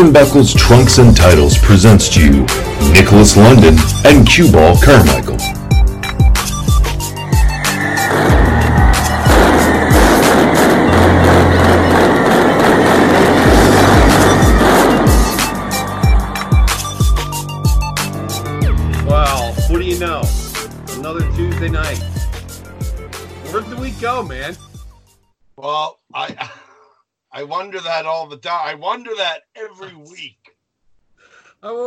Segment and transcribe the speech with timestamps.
[0.00, 2.40] Now, Turnbuckles Trunks and Titles presents to you
[2.92, 5.19] Nicholas London and Cue Ball Carmichael.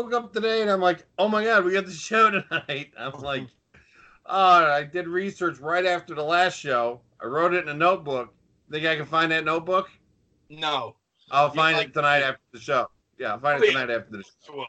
[0.03, 2.91] Woke up today and I'm like, oh my god, we got the show tonight.
[2.97, 3.47] I'm like,
[4.25, 7.01] oh, I did research right after the last show.
[7.21, 8.33] I wrote it in a notebook.
[8.69, 9.89] Think I can find that notebook?
[10.49, 10.95] No.
[11.31, 12.87] I'll find like- it tonight after the show.
[13.17, 13.79] Yeah, I'll find Oh, it yeah.
[13.81, 14.65] tonight after the show.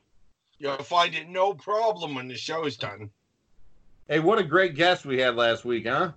[0.59, 3.11] You'll find it no problem when the show is done.
[4.09, 6.13] Hey, what a great guest we had last week, huh?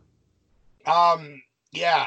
[0.85, 1.41] Um,
[1.71, 2.05] yeah,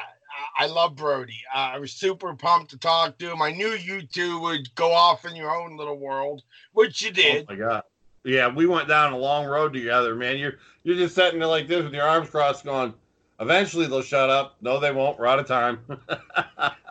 [0.59, 1.41] I love Brody.
[1.55, 3.43] Uh, I was super pumped to talk to him.
[3.43, 6.43] I knew you two would go off in your own little world,
[6.73, 7.47] which you did.
[7.49, 7.83] Oh my god.
[8.25, 10.39] Yeah, we went down a long road together, man.
[10.39, 12.93] You're you're just sitting there like this with your arms crossed, going.
[13.41, 14.57] Eventually they'll shut up.
[14.61, 15.19] No, they won't.
[15.19, 15.81] We're out of time.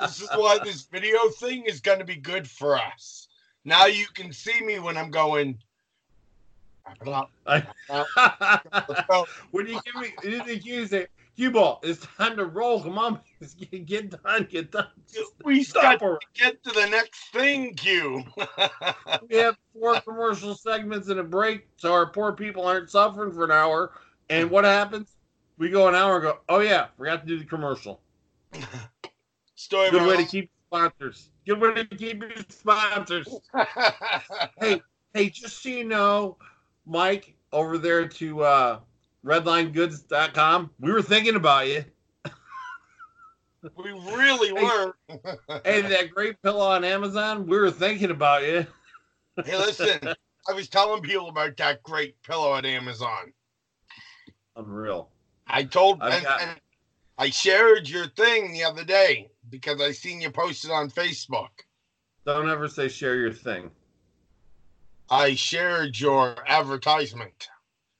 [0.01, 3.27] This is why this video thing is going to be good for us.
[3.65, 5.57] Now you can see me when I'm going.
[6.87, 7.31] Wrap it up.
[8.87, 9.27] Let's go.
[9.51, 11.07] when you give me, you say,
[11.39, 13.21] "Cue ball, it's time to roll." Come on,
[13.71, 14.89] get, get done, get done.
[15.45, 18.25] We Stop got to get to the next thing, Q.
[19.29, 23.45] We have four commercial segments and a break, so our poor people aren't suffering for
[23.45, 23.93] an hour.
[24.29, 25.15] And what happens?
[25.57, 28.01] We go an hour and go, "Oh yeah, forgot to do the commercial."
[29.55, 31.29] Story Good way to keep sponsors.
[31.47, 33.33] Good way to keep your sponsors.
[34.59, 34.81] hey,
[35.13, 36.35] hey, just so you know,
[36.85, 38.79] Mike, over there to uh,
[39.29, 41.85] redlinegoods.com, we were thinking about you.
[43.75, 44.93] we really were.
[45.63, 48.65] Hey, that great pillow on Amazon, we were thinking about you.
[49.45, 49.99] hey, listen,
[50.47, 53.31] I was telling people about that great pillow at Amazon.
[54.55, 55.09] Unreal.
[55.47, 56.59] I told, and, got- and
[57.17, 61.49] I shared your thing the other day because I seen you posted on Facebook.
[62.25, 63.69] Don't ever say share your thing.
[65.09, 67.47] I shared your advertisement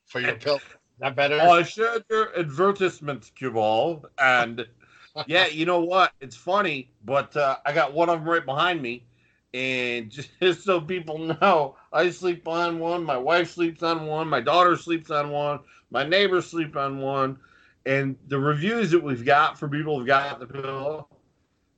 [0.05, 0.59] for your pillow.
[0.99, 1.39] That better?
[1.41, 4.67] Oh, I shared your advertisement, Cueball, and
[5.27, 6.11] yeah, you know what?
[6.19, 9.05] It's funny, but uh, I got one of them right behind me,
[9.53, 10.11] and
[10.41, 13.03] just so people know, I sleep on one.
[13.03, 14.27] My wife sleeps on one.
[14.27, 15.59] My daughter sleeps on one.
[15.89, 17.39] My neighbors sleep on one.
[17.85, 21.07] And the reviews that we've got for people who've got the pillow,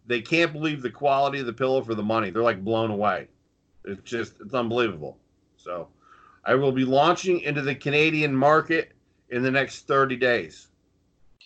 [0.07, 2.31] they can't believe the quality of the pillow for the money.
[2.31, 3.27] They're like blown away.
[3.85, 5.17] It's just it's unbelievable.
[5.57, 5.89] So,
[6.43, 8.93] I will be launching into the Canadian market
[9.31, 10.67] in the next 30 days.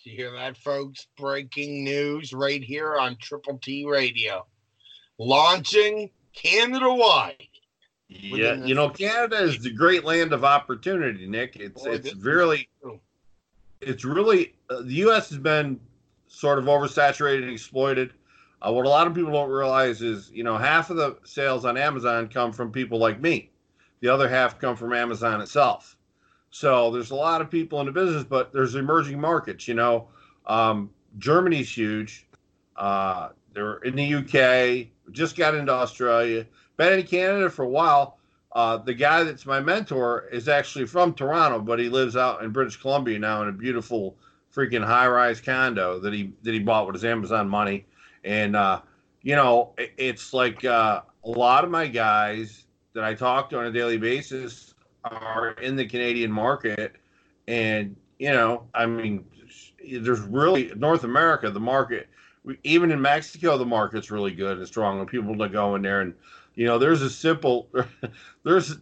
[0.02, 1.08] You hear that, folks?
[1.16, 4.46] Breaking news right here on Triple T Radio.
[5.18, 7.48] Launching Canada wide.
[8.08, 11.56] Yeah, you know, Canada is the great land of opportunity, Nick.
[11.56, 12.68] It's Boy, it's really
[13.80, 15.28] it's really uh, the U.S.
[15.30, 15.80] has been
[16.28, 18.12] sort of oversaturated and exploited.
[18.62, 21.64] Uh, what a lot of people don't realize is, you know, half of the sales
[21.64, 23.50] on Amazon come from people like me.
[24.00, 25.95] The other half come from Amazon itself.
[26.56, 29.68] So there's a lot of people in the business, but there's emerging markets.
[29.68, 30.08] You know,
[30.46, 30.88] um,
[31.18, 32.26] Germany's huge.
[32.76, 34.86] Uh, they're in the UK.
[35.12, 36.46] Just got into Australia.
[36.78, 38.16] Been in Canada for a while.
[38.52, 42.52] Uh, the guy that's my mentor is actually from Toronto, but he lives out in
[42.52, 44.16] British Columbia now in a beautiful
[44.50, 47.84] freaking high-rise condo that he that he bought with his Amazon money.
[48.24, 48.80] And uh,
[49.20, 52.64] you know, it, it's like uh, a lot of my guys
[52.94, 54.72] that I talk to on a daily basis
[55.12, 56.96] are in the Canadian market,
[57.48, 59.24] and you know, I mean,
[59.90, 62.08] there's really North America, the market,
[62.64, 66.00] even in Mexico, the market's really good and strong, and people to go in there
[66.00, 66.14] and
[66.56, 67.68] you know, there's a simple,
[68.42, 68.78] there's,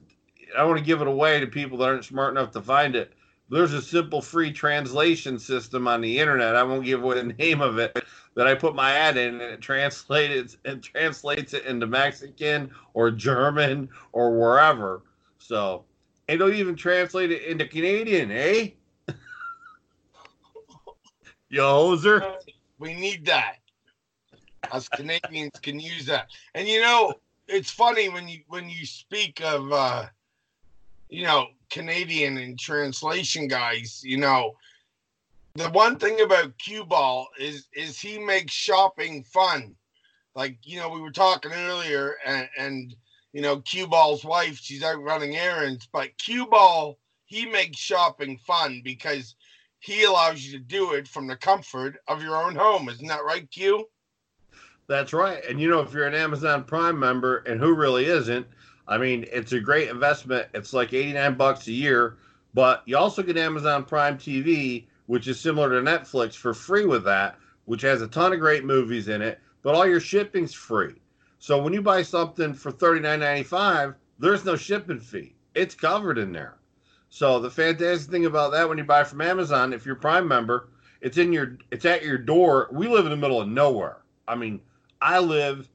[0.57, 3.13] I want to give it away to people that aren't smart enough to find it.
[3.51, 6.57] There's a simple free translation system on the internet.
[6.57, 8.03] I won't give away the name of it.
[8.37, 13.13] That I put my ad in and it translates it translates it into Mexican or
[13.13, 15.03] German or wherever.
[15.39, 15.85] So
[16.29, 18.69] it'll even translate it into Canadian, eh?
[21.49, 22.37] Yo, hoser.
[22.79, 23.57] We need that.
[24.73, 26.29] Us Canadians can use that.
[26.55, 27.15] And you know,
[27.49, 30.07] it's funny when you when you speak of uh
[31.09, 34.57] you know Canadian and translation guys, you know,
[35.55, 39.75] the one thing about cue ball is is he makes shopping fun.
[40.35, 42.97] Like, you know, we were talking earlier and, and
[43.35, 48.39] you know, cue ball's wife, she's out running errands, but cue ball, he makes shopping
[48.39, 49.35] fun because
[49.81, 52.89] he allows you to do it from the comfort of your own home.
[52.89, 53.89] Isn't that right, Q?
[54.87, 55.45] That's right.
[55.47, 58.47] And you know, if you're an Amazon Prime member, and who really isn't,
[58.87, 60.47] I mean, it's a great investment.
[60.55, 62.19] It's like 89 bucks a year,
[62.55, 67.03] but you also get Amazon Prime TV, which is similar to Netflix for free with
[67.05, 70.95] that, which has a ton of great movies in it, but all your shipping's free.
[71.45, 75.35] So when you buy something for $39.95, there's no shipping fee.
[75.55, 76.57] It's covered in there.
[77.11, 80.27] So the fantastic thing about that when you buy from Amazon, if you're a Prime
[80.27, 80.71] member,
[81.03, 82.71] it's in your it's at your door.
[82.73, 83.99] We live in the middle of nowhere.
[84.27, 84.59] I mean,
[85.03, 85.69] I live,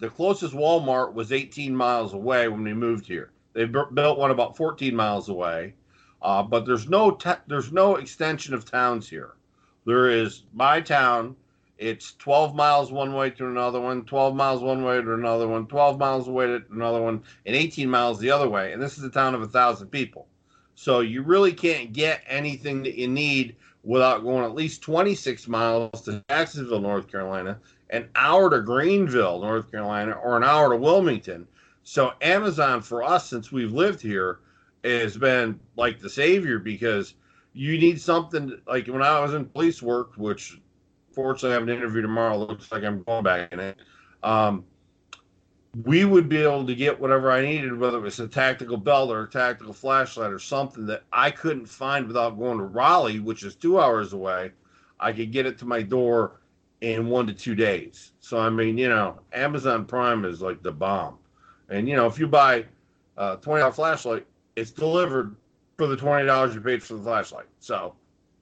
[0.00, 3.30] the closest Walmart was 18 miles away when we moved here.
[3.52, 5.74] They built one about 14 miles away,
[6.20, 9.34] uh, but there's no te- there's no extension of towns here.
[9.86, 11.36] There is my town.
[11.82, 15.66] It's 12 miles one way to another one, 12 miles one way to another one,
[15.66, 18.72] 12 miles away to another one, and 18 miles the other way.
[18.72, 20.28] And this is a town of a thousand people.
[20.76, 26.02] So you really can't get anything that you need without going at least 26 miles
[26.02, 27.58] to Jacksonville, North Carolina,
[27.90, 31.48] an hour to Greenville, North Carolina, or an hour to Wilmington.
[31.82, 34.38] So Amazon for us, since we've lived here,
[34.84, 37.14] has been like the savior because
[37.54, 40.60] you need something like when I was in police work, which
[41.14, 42.36] fortunately I have an interview tomorrow.
[42.36, 43.78] Looks like I'm going back in it.
[44.22, 44.64] Um,
[45.84, 49.10] we would be able to get whatever I needed, whether it was a tactical belt
[49.10, 53.42] or a tactical flashlight or something that I couldn't find without going to Raleigh, which
[53.42, 54.52] is two hours away.
[55.00, 56.42] I could get it to my door
[56.82, 58.12] in one to two days.
[58.20, 61.18] So I mean, you know, Amazon Prime is like the bomb.
[61.70, 62.66] And you know, if you buy
[63.16, 64.26] a twenty dollar flashlight,
[64.56, 65.34] it's delivered
[65.78, 67.46] for the twenty dollars you paid for the flashlight.
[67.60, 67.94] So,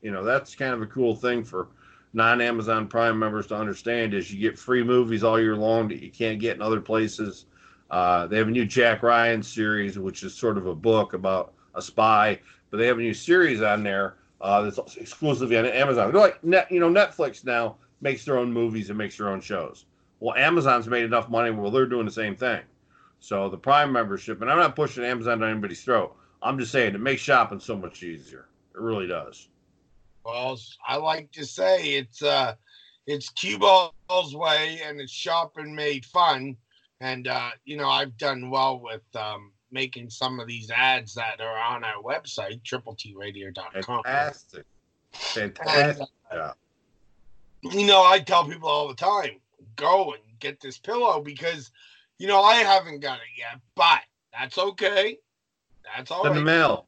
[0.02, 1.68] you know, that's kind of a cool thing for
[2.12, 6.10] non-Amazon Prime members to understand is you get free movies all year long that you
[6.10, 7.46] can't get in other places.
[7.90, 11.52] Uh, they have a new Jack Ryan series, which is sort of a book about
[11.74, 12.38] a spy,
[12.70, 16.12] but they have a new series on there uh, that's exclusively on Amazon.
[16.12, 19.40] They're like, net, you know, Netflix now makes their own movies and makes their own
[19.40, 19.86] shows.
[20.20, 22.62] Well, Amazon's made enough money where they're doing the same thing.
[23.20, 26.16] So the Prime membership, and I'm not pushing Amazon down anybody's throat.
[26.42, 28.46] I'm just saying it makes shopping so much easier.
[28.74, 29.48] It really does.
[30.24, 32.54] Well, I like to say it's uh
[33.06, 36.56] it's cue ball's way and it's shopping made fun.
[37.00, 41.40] And uh, you know, I've done well with um making some of these ads that
[41.40, 44.04] are on our website, triple T radio.com.
[44.04, 44.64] Fantastic.
[45.12, 46.08] Fantastic.
[46.30, 46.52] And, uh,
[47.62, 49.40] you know, I tell people all the time,
[49.76, 51.70] go and get this pillow because,
[52.18, 54.00] you know, I haven't got it yet, but
[54.32, 55.18] that's okay.
[55.96, 56.38] That's all In right.
[56.38, 56.86] the mail.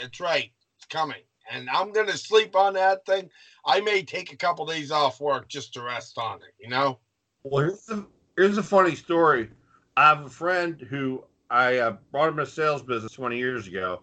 [0.00, 0.50] That's right.
[0.76, 1.22] It's coming.
[1.50, 3.30] And I'm going to sleep on that thing.
[3.66, 6.98] I may take a couple days off work just to rest on it, you know?
[7.42, 9.50] Well, here's a, here's a funny story.
[9.96, 13.68] I have a friend who I uh, brought him in a sales business 20 years
[13.68, 14.00] ago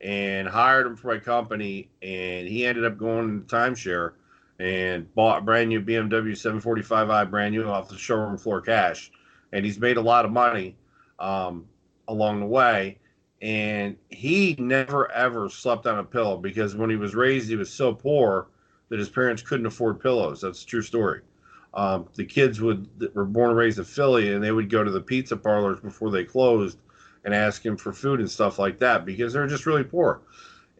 [0.00, 4.12] and hired him for my company, and he ended up going to timeshare
[4.58, 9.10] and bought a brand new BMW 745i brand new off the showroom floor cash.
[9.52, 10.76] And he's made a lot of money
[11.18, 11.66] um,
[12.08, 12.98] along the way.
[13.42, 17.72] And he never ever slept on a pillow because when he was raised, he was
[17.72, 18.46] so poor
[18.88, 20.40] that his parents couldn't afford pillows.
[20.40, 21.22] That's a true story.
[21.74, 24.84] Um, the kids would that were born and raised in Philly, and they would go
[24.84, 26.78] to the pizza parlors before they closed
[27.24, 30.22] and ask him for food and stuff like that because they're just really poor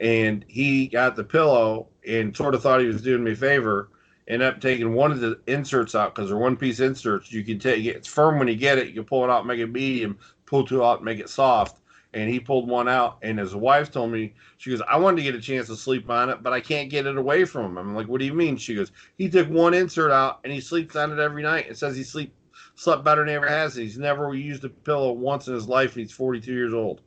[0.03, 3.89] and he got the pillow and sort of thought he was doing me a favor.
[4.29, 7.33] Ended up taking one of the inserts out because they're one piece inserts.
[7.33, 8.89] You can take it; it's firm when you get it.
[8.89, 11.81] You can pull it out, make it medium, pull two out, make it soft.
[12.15, 13.19] And he pulled one out.
[13.23, 16.09] And his wife told me, she goes, I wanted to get a chance to sleep
[16.11, 17.79] on it, but I can't get it away from him.
[17.79, 18.57] I'm like, what do you mean?
[18.57, 21.69] She goes, he took one insert out and he sleeps on it every night.
[21.69, 22.35] and says he sleep
[22.75, 23.75] slept better than he ever has.
[23.75, 27.01] He's never used a pillow once in his life, and he's 42 years old.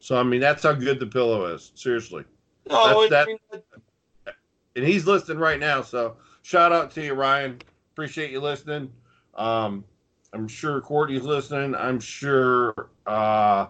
[0.00, 1.72] So I mean, that's how good the pillow is.
[1.74, 2.24] Seriously.
[3.10, 3.62] That's- mean,
[4.76, 5.82] and he's listening right now.
[5.82, 7.60] So shout out to you, Ryan.
[7.92, 8.90] Appreciate you listening.
[9.34, 9.84] Um,
[10.32, 11.74] I'm sure Courtney's listening.
[11.74, 13.66] I'm sure uh,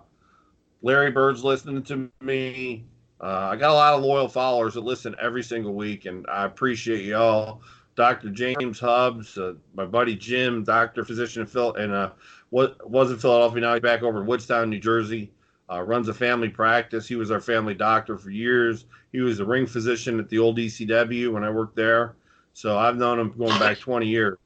[0.82, 2.84] Larry Bird's listening to me.
[3.20, 6.44] Uh, I got a lot of loyal followers that listen every single week, and I
[6.44, 7.60] appreciate y'all.
[7.96, 8.30] Dr.
[8.30, 12.10] James Hubbs, uh, my buddy Jim, doctor, physician in Phil, and uh,
[12.48, 13.74] what was in Philadelphia now.
[13.74, 15.30] He's back over in Woodstown, New Jersey.
[15.70, 17.06] Uh, runs a family practice.
[17.06, 18.86] He was our family doctor for years.
[19.12, 22.16] He was a ring physician at the old ECW when I worked there.
[22.54, 24.38] So I've known him going back 20 years.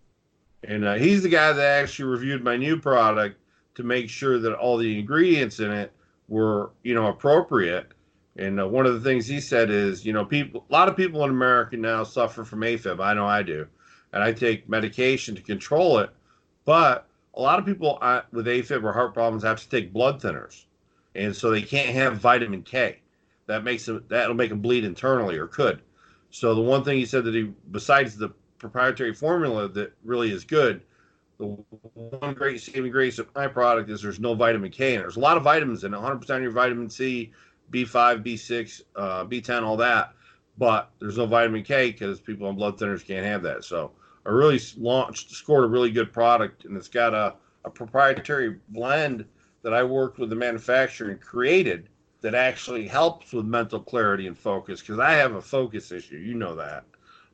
[0.65, 3.39] And uh, he's the guy that actually reviewed my new product
[3.77, 5.93] to make sure that all the ingredients in it
[6.29, 7.93] were, you know, appropriate.
[8.37, 10.97] And uh, one of the things he said is, you know, people, a lot of
[10.97, 13.01] people in America now suffer from AFib.
[13.01, 13.67] I know I do,
[14.13, 16.11] and I take medication to control it.
[16.65, 20.21] But a lot of people uh, with AFib or heart problems have to take blood
[20.21, 20.65] thinners,
[21.15, 22.99] and so they can't have vitamin K.
[23.47, 25.83] That makes them that'll make them bleed internally or could.
[26.31, 30.45] So the one thing he said that he, besides the proprietary formula that really is
[30.45, 30.81] good,
[31.39, 35.17] the one great saving grace of my product is there's no vitamin K, and there's
[35.17, 37.33] a lot of vitamins in it, 100% of your vitamin C,
[37.71, 40.15] B5, B6, uh, B10, all that.
[40.57, 43.65] But there's no vitamin K because people on blood thinners can't have that.
[43.65, 43.91] So
[44.25, 49.25] I really launched, scored a really good product, and it's got a, a proprietary blend
[49.63, 51.89] that I worked with the manufacturer and created
[52.21, 56.17] that actually helps with mental clarity and focus because I have a focus issue.
[56.17, 56.85] You know that.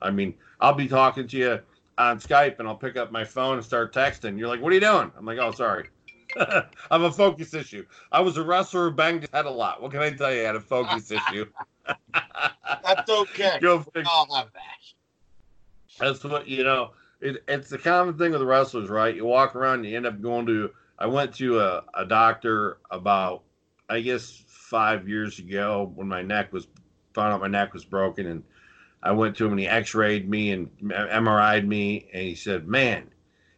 [0.02, 1.61] I mean, I'll be talking to you
[2.00, 4.38] on Skype and I'll pick up my phone and start texting.
[4.38, 5.12] You're like, what are you doing?
[5.16, 5.88] I'm like, oh, sorry.
[6.37, 7.85] I have a focus issue.
[8.11, 9.83] I was a wrestler who banged his head a lot.
[9.83, 10.40] What can I tell you?
[10.40, 11.47] I had a focus issue.
[11.87, 13.59] that's okay.
[13.61, 13.85] Go.
[14.07, 15.99] I'll have that.
[15.99, 16.92] That's what you know.
[17.21, 19.14] It, it's the common thing with wrestlers, right?
[19.14, 20.71] You walk around, you end up going to.
[20.99, 23.42] I went to a, a doctor about,
[23.90, 26.66] I guess, five years ago when my neck was
[27.12, 28.42] found out my neck was broken, and
[29.02, 33.09] I went to him and he X-rayed me and MRI'd me, and he said, "Man,"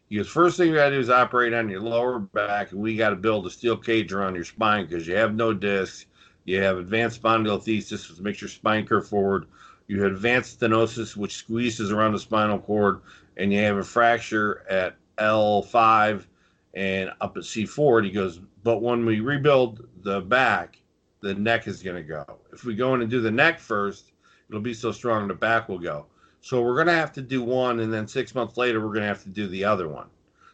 [0.08, 2.80] he goes, first thing you got to do is operate on your lower back, and
[2.80, 6.06] we got to build a steel cage around your spine because you have no discs,
[6.44, 9.46] you have advanced spondylolisthesis, which makes your spine curve forward."
[9.88, 13.00] You have advanced stenosis, which squeezes around the spinal cord,
[13.36, 16.24] and you have a fracture at L5
[16.72, 17.98] and up at C4.
[17.98, 20.80] And he goes, but when we rebuild the back,
[21.20, 22.24] the neck is going to go.
[22.52, 24.11] If we go in and do the neck first,
[24.48, 26.06] it'll be so strong the back will go.
[26.40, 29.02] So we're going to have to do one, and then six months later, we're going
[29.02, 30.08] to have to do the other one.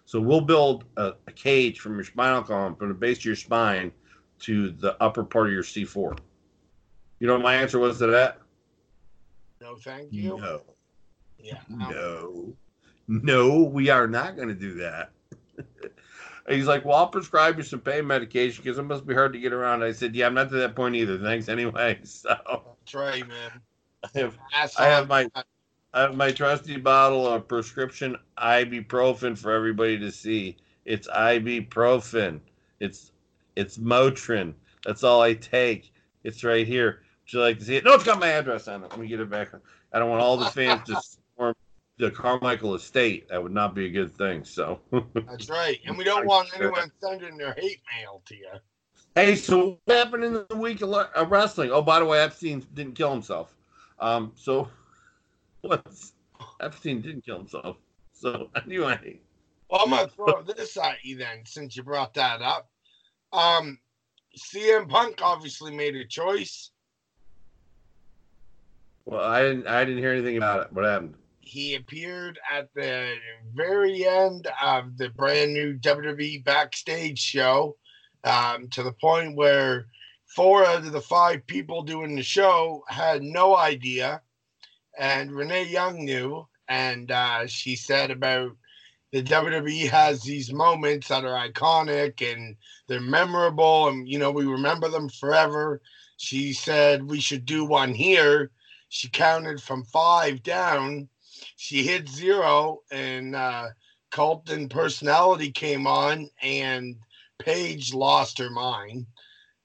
[0.05, 3.37] So we'll build a, a cage from your spinal column, from the base of your
[3.37, 3.93] spine
[4.41, 6.19] to the upper part of your C4.
[7.21, 8.39] You know what my answer was to that?
[9.61, 10.39] No, thank you.
[10.39, 10.63] No.
[11.39, 11.61] Yeah.
[11.69, 12.55] No.
[13.09, 15.11] No, we are not going to do that.
[16.49, 19.39] He's like, Well, I'll prescribe you some pain medication because it must be hard to
[19.39, 19.83] get around.
[19.83, 21.19] I said, Yeah, I'm not to that point either.
[21.19, 21.99] Thanks anyway.
[22.05, 22.29] So
[22.81, 23.61] That's right, man.
[24.05, 24.39] I have,
[24.79, 25.29] I have my
[25.95, 30.57] I have my trusty bottle of prescription ibuprofen for everybody to see.
[30.85, 32.41] It's ibuprofen.
[32.81, 33.13] It's
[33.57, 34.55] it's Motrin.
[34.85, 35.93] That's all I take.
[36.25, 37.03] It's right here.
[37.25, 37.85] Would you like to see it?
[37.85, 38.91] No, it's got my address on it.
[38.91, 39.51] Let me get it back.
[39.93, 40.97] I don't want all the fans to
[41.37, 41.55] storm
[41.99, 43.29] the Carmichael estate.
[43.29, 44.45] That would not be a good thing.
[44.45, 44.81] So,
[45.27, 45.81] That's right.
[45.85, 48.51] And we don't want anyone sending their hate mail to you.
[49.15, 51.71] hey, so what happened in the week of wrestling?
[51.73, 53.55] Oh, by the way, Epstein didn't kill himself.
[54.01, 54.69] Um, so
[55.63, 56.13] what's
[56.61, 57.77] Epstein didn't kill himself.
[58.13, 59.21] So anyway,
[59.71, 62.69] Well, I'm gonna throw this at you then, since you brought that up.
[63.33, 63.79] Um,
[64.37, 66.71] CM Punk obviously made a choice.
[69.05, 70.73] well, I didn't I didn't hear anything about it.
[70.73, 71.15] What happened?
[71.41, 73.15] He appeared at the
[73.55, 77.77] very end of the brand new WWE backstage show,
[78.25, 79.87] um, to the point where
[80.29, 84.23] four out of the five people doing the show had no idea,
[84.99, 88.53] and Renee Young knew, and uh, she said about
[89.13, 92.57] the WWE has these moments that are iconic and
[92.87, 95.81] they're memorable, and you know we remember them forever.
[96.19, 98.51] She said we should do one here.
[98.91, 101.09] She counted from five down.
[101.57, 103.69] She hit zero, and uh,
[104.11, 106.97] Cult of Personality came on, and
[107.39, 109.07] Paige lost her mind,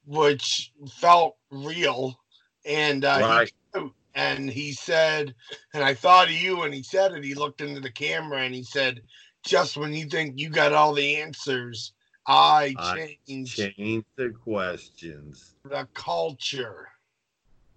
[0.05, 2.19] which felt real.
[2.65, 5.33] And uh, he and he said,
[5.73, 7.23] and I thought of you when he said it.
[7.23, 9.01] He looked into the camera and he said,
[9.45, 11.93] just when you think you got all the answers,
[12.27, 12.95] I I
[13.27, 15.55] changed Change the questions.
[15.65, 16.87] the culture.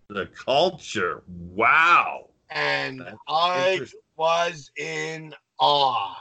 [0.08, 1.22] The culture.
[1.26, 2.28] Wow.
[2.50, 3.80] And That's I
[4.16, 6.16] was in awe.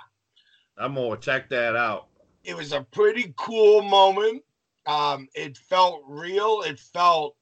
[0.78, 2.08] I'm gonna check that out.
[2.44, 4.44] It was a pretty cool moment.
[4.86, 6.62] Um, it felt real.
[6.62, 7.36] It felt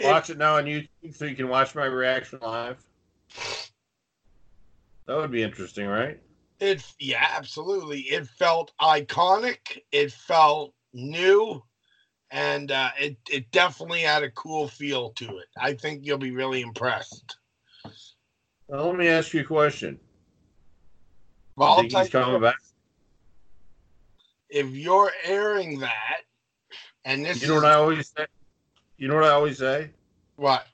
[0.00, 2.82] Watch it now on YouTube so you can watch my reaction live.
[5.06, 6.20] That would be interesting, right?
[6.60, 8.00] It yeah, absolutely.
[8.00, 9.80] It felt iconic.
[9.90, 11.62] It felt new,
[12.30, 15.48] and uh, it it definitely had a cool feel to it.
[15.58, 17.36] I think you'll be really impressed.
[18.68, 19.98] Well, let me ask you a question.
[21.56, 22.56] Well, You think he's coming back?
[24.48, 26.20] if you're airing that,
[27.04, 28.26] and this You know is what I always say?
[28.96, 29.90] You know what I always say?
[30.36, 30.66] what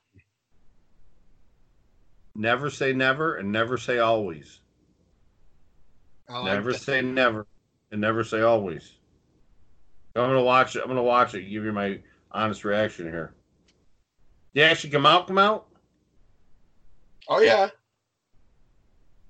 [2.34, 4.60] Never say never and never say always.
[6.28, 6.80] Like never that.
[6.80, 7.46] say never
[7.90, 8.92] and never say always.
[10.14, 10.82] I'm gonna watch it.
[10.82, 11.42] I'm gonna watch it.
[11.50, 13.34] Give you my honest reaction here.
[14.54, 15.26] Did he actually come out?
[15.26, 15.66] Come out?
[17.28, 17.68] Oh yeah,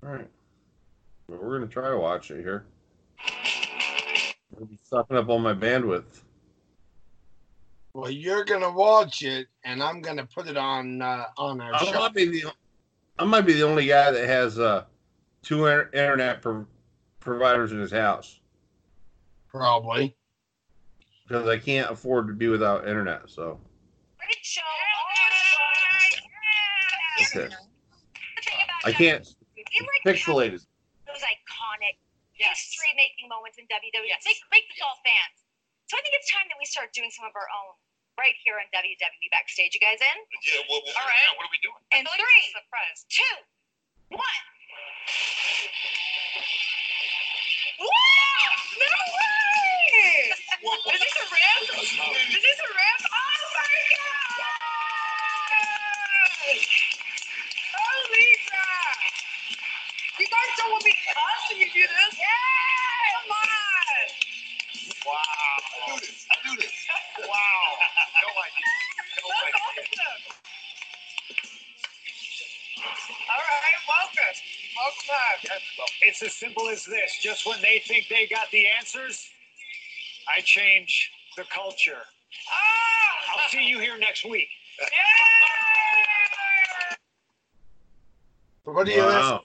[0.04, 0.28] All right.
[1.28, 2.66] Well, we're gonna try to watch it here.
[4.56, 6.22] I'll be sucking up all my bandwidth.
[7.94, 11.84] Well you're gonna watch it, and I'm gonna put it on uh, on our I
[11.84, 11.98] show.
[11.98, 12.52] might be the
[13.18, 14.84] I might be the only guy that has uh,
[15.42, 16.66] two inter- internet pro-
[17.20, 18.38] providers in his house
[19.48, 20.14] Probably.
[21.26, 23.22] because I can't afford to be without internet.
[23.28, 23.58] So
[27.22, 27.48] okay,
[28.84, 29.26] I can't.
[29.56, 30.64] You It's like pixelated.
[31.06, 31.98] those iconic
[32.32, 34.06] history-making moments in WWE.
[34.24, 35.42] Make, make us all fans.
[35.88, 37.72] So I think it's time that we start doing some of our own
[38.20, 39.72] right here on WWE Backstage.
[39.72, 40.18] You guys in?
[40.44, 41.32] Yeah, well, well, All right.
[41.32, 41.80] What are we doing?
[41.96, 42.44] And three,
[43.08, 43.34] two,
[44.12, 44.20] one.
[47.80, 47.88] Woo!
[47.88, 50.28] No way!
[50.28, 51.64] Is this a ramp?
[51.72, 53.02] Is this a ramp?
[53.08, 54.44] Oh my god!
[57.64, 59.00] Holy crap!
[60.20, 62.12] You guys don't want me to cuss when you do this?
[62.20, 63.24] Yeah!
[63.24, 64.27] Come on!
[65.08, 65.14] Wow.
[65.16, 66.26] I do this.
[66.30, 66.72] I do this.
[67.20, 67.28] Wow.
[68.20, 68.68] No idea.
[69.16, 70.04] No That's idea.
[70.04, 70.38] awesome!
[73.30, 74.36] All right, welcome.
[74.76, 75.60] Welcome back.
[76.02, 77.18] It's as simple as this.
[77.22, 79.30] Just when they think they got the answers,
[80.28, 82.02] I change the culture.
[82.52, 83.32] Ah!
[83.32, 84.48] I'll see you here next week.
[84.80, 84.88] Yeah!
[88.64, 89.42] So what do you Wow.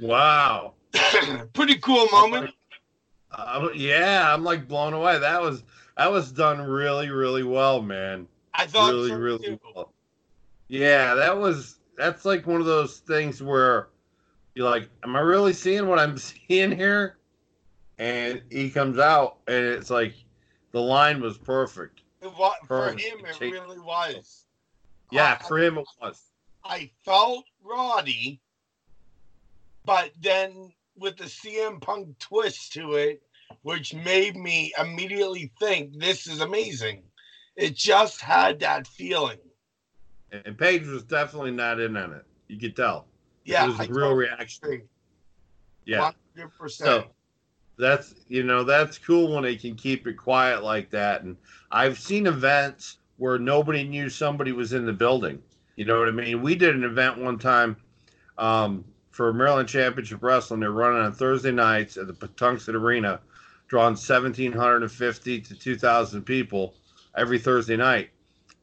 [0.00, 0.74] Wow.
[1.52, 2.54] Pretty cool moment.
[3.32, 5.18] Uh, yeah, I'm like blown away.
[5.18, 5.64] That was
[5.96, 8.26] that was done really, really well, man.
[8.54, 9.60] I thought really, so, really too.
[9.74, 9.92] well.
[10.68, 13.88] Yeah, that was that's like one of those things where
[14.54, 16.18] you're like, Am I really seeing what I'm
[16.48, 17.16] seeing here?
[17.98, 20.14] And he comes out and it's like
[20.72, 22.00] the line was perfect.
[22.20, 24.46] It wa- for him, it really was.
[25.10, 26.22] Yeah, I- for him it was.
[26.64, 28.40] I felt Roddy,
[29.84, 33.22] but then with the CM Punk twist to it,
[33.62, 37.02] which made me immediately think this is amazing.
[37.56, 39.38] It just had that feeling.
[40.32, 42.24] And Paige was definitely not in on it.
[42.48, 43.06] You could tell.
[43.44, 44.64] Yeah, it was I a real reaction.
[44.64, 44.82] agree.
[45.84, 46.12] Yeah.
[46.36, 46.70] 100%.
[46.70, 47.04] So
[47.78, 51.22] that's you know that's cool when they can keep it quiet like that.
[51.22, 51.36] And
[51.70, 55.42] I've seen events where nobody knew somebody was in the building.
[55.76, 56.42] You know what I mean?
[56.42, 57.76] We did an event one time
[58.38, 60.60] um, for Maryland Championship Wrestling.
[60.60, 63.20] They're running on Thursday nights at the Patuxent Arena,
[63.68, 66.74] drawing seventeen hundred and fifty to two thousand people
[67.16, 68.10] every Thursday night.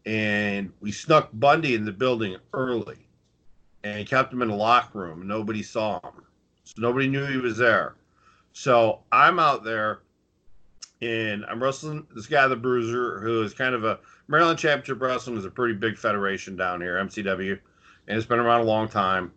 [0.06, 2.98] And we snuck Bundy in the building early
[3.84, 5.28] and kept him in the locker room.
[5.28, 6.24] Nobody saw him.
[6.64, 7.96] So nobody knew he was there.
[8.54, 10.02] So I'm out there
[11.02, 15.38] and I'm wrestling this guy, the Bruiser, who is kind of a Maryland Championship Wrestling
[15.38, 17.58] is a pretty big federation down here, MCW,
[18.08, 19.32] and it's been around a long time.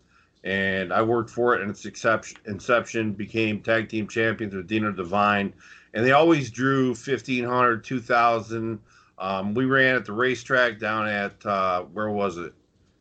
[0.44, 5.52] And I worked for it And its inception, became tag team champions with Dino Divine,
[5.94, 8.80] and they always drew 1,500, 2,000.
[9.18, 12.52] Um, we ran at the racetrack down at, uh, where was it?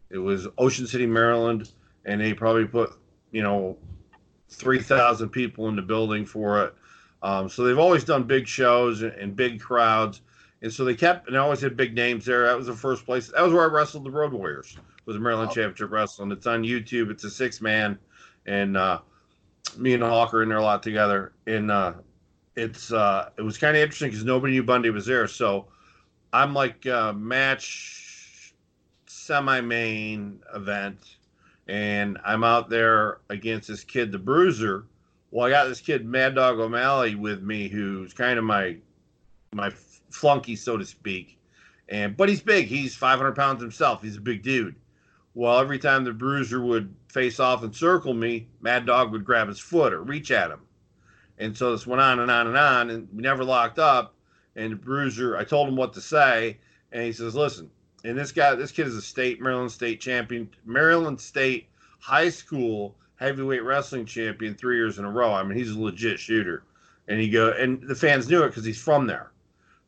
[0.09, 1.71] It was Ocean City, Maryland,
[2.05, 2.93] and they probably put,
[3.31, 3.77] you know,
[4.49, 6.75] 3,000 people in the building for it.
[7.23, 10.21] Um, so they've always done big shows and, and big crowds.
[10.61, 12.45] And so they kept, and they always had big names there.
[12.45, 13.31] That was the first place.
[13.31, 16.31] That was where I wrestled the Road Warriors, was Maryland Championship Wrestling.
[16.31, 17.09] It's on YouTube.
[17.09, 17.97] It's a six man.
[18.45, 18.99] And uh,
[19.77, 21.33] me and Hawker are in there a lot together.
[21.47, 21.93] And uh,
[22.55, 25.27] it's uh, it was kind of interesting because nobody knew Bundy was there.
[25.27, 25.67] So
[26.33, 28.53] I'm like uh, match
[29.07, 31.17] semi main event
[31.67, 34.85] and I'm out there against this kid, the Bruiser,
[35.31, 38.77] Well, I got this kid Mad Dog O'Malley with me, who's kind of my
[39.53, 39.71] my
[40.09, 41.37] flunky, so to speak.
[41.87, 42.67] And but he's big.
[42.67, 44.01] He's 500 pounds himself.
[44.01, 44.75] He's a big dude.
[45.33, 49.47] Well, every time the bruiser would face off and circle me, Mad Dog would grab
[49.47, 50.61] his foot or reach at him.
[51.37, 54.13] And so this went on and on and on, and we never locked up.
[54.55, 56.57] And the bruiser, I told him what to say,
[56.91, 57.71] and he says, "Listen."
[58.03, 62.95] And this guy, this kid is a state Maryland State champion, Maryland State high school
[63.15, 65.33] heavyweight wrestling champion three years in a row.
[65.33, 66.63] I mean, he's a legit shooter.
[67.07, 69.31] And he go, and the fans knew it because he's from there.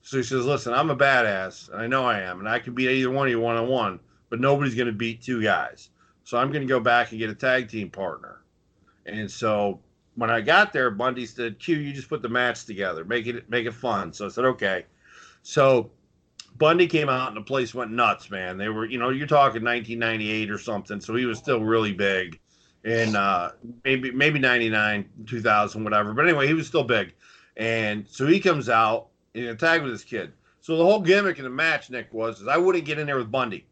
[0.02, 2.74] So he says, "Listen, I'm a badass, and I know I am, and I can
[2.74, 4.00] beat either one of you one on one,
[4.34, 5.90] but nobody's going to beat two guys.
[6.24, 8.42] So I'm going to go back and get a tag team partner."
[9.06, 9.80] And so
[10.16, 13.48] when I got there, Bundy said, "Q, you just put the match together, make it
[13.48, 14.86] make it fun." So I said, "Okay."
[15.44, 15.92] So
[16.58, 18.58] Bundy came out and the place went nuts, man.
[18.58, 22.40] They were, you know, you're talking 1998 or something, so he was still really big,
[22.84, 23.52] and uh,
[23.84, 26.12] maybe maybe 99, 2000, whatever.
[26.12, 27.14] But anyway, he was still big,
[27.56, 30.34] and so he comes out and he tagged with this kid.
[30.62, 33.18] So the whole gimmick in the match, Nick, was is I wouldn't get in there
[33.18, 33.68] with Bundy.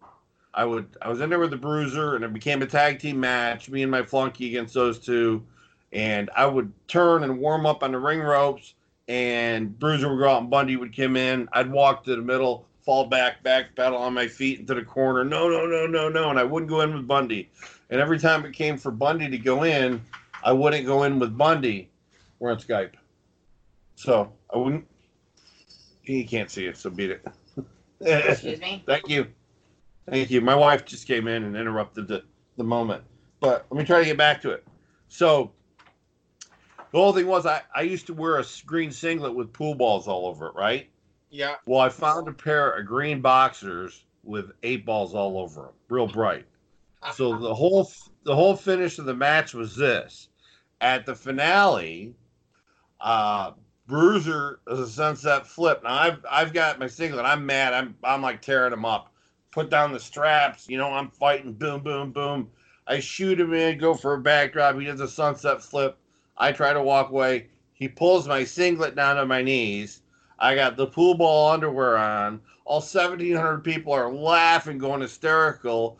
[0.53, 3.19] I would I was in there with the Bruiser, and it became a tag team
[3.19, 3.69] match.
[3.69, 5.43] Me and my flunky against those two,
[5.93, 8.73] and I would turn and warm up on the ring ropes,
[9.07, 11.47] and Bruiser would go out and Bundy would come in.
[11.53, 15.23] I'd walk to the middle, fall back, back pedal on my feet into the corner.
[15.23, 16.29] No, no, no, no, no.
[16.29, 17.49] And I wouldn't go in with Bundy.
[17.89, 20.01] And every time it came for Bundy to go in,
[20.43, 21.89] I wouldn't go in with Bundy.
[22.39, 22.93] We're on Skype.
[23.95, 24.87] So I wouldn't.
[26.01, 27.25] He can't see it, so beat it.
[28.01, 28.83] Excuse me?
[28.85, 29.27] Thank you.
[30.11, 30.41] Thank you.
[30.41, 32.25] My wife just came in and interrupted the,
[32.57, 33.01] the moment.
[33.39, 34.67] But let me try to get back to it.
[35.07, 35.53] So
[36.91, 40.09] the whole thing was I, I used to wear a green singlet with pool balls
[40.09, 40.89] all over it, right?
[41.29, 41.55] Yeah.
[41.65, 46.07] Well, I found a pair of green boxers with eight balls all over them, real
[46.07, 46.45] bright.
[47.13, 47.89] So the whole
[48.23, 50.27] the whole finish of the match was this.
[50.81, 52.13] At the finale,
[52.99, 53.51] uh,
[53.87, 55.83] Bruiser is a sunset flip.
[55.83, 57.25] Now I've I've got my singlet.
[57.25, 57.73] I'm mad.
[57.73, 59.10] I'm I'm like tearing him up.
[59.51, 60.69] Put down the straps.
[60.69, 61.53] You know I'm fighting.
[61.53, 62.49] Boom, boom, boom.
[62.87, 63.77] I shoot him in.
[63.77, 64.79] Go for a backdrop.
[64.79, 65.97] He does a sunset flip.
[66.37, 67.47] I try to walk away.
[67.73, 70.01] He pulls my singlet down to my knees.
[70.39, 72.41] I got the pool ball underwear on.
[72.63, 75.99] All 1,700 people are laughing, going hysterical.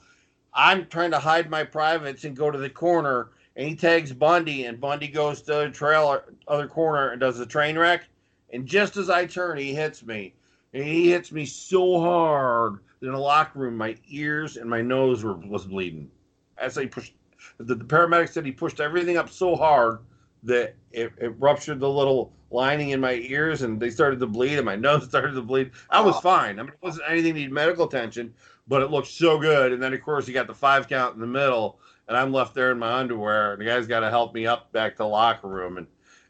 [0.54, 4.66] I'm trying to hide my privates and go to the corner, and he tags Bundy,
[4.66, 8.08] and Bundy goes to the trailer, other corner, and does a train wreck.
[8.54, 10.34] And just as I turn, he hits me.
[10.74, 15.24] And he hits me so hard in the locker room, my ears and my nose
[15.24, 16.10] were was bleeding.
[16.58, 17.14] As I pushed,
[17.58, 20.00] the, the paramedic said he pushed everything up so hard
[20.44, 24.58] that it, it ruptured the little lining in my ears and they started to bleed
[24.58, 25.72] and my nose started to bleed.
[25.90, 26.60] I was fine.
[26.60, 28.34] I mean, it wasn't anything that needed medical attention,
[28.68, 29.72] but it looked so good.
[29.72, 32.54] And then, of course, you got the five count in the middle, and I'm left
[32.54, 35.08] there in my underwear, and the guy's got to help me up back to the
[35.08, 35.78] locker room.
[35.78, 35.88] And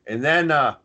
[0.08, 0.76] and then uh,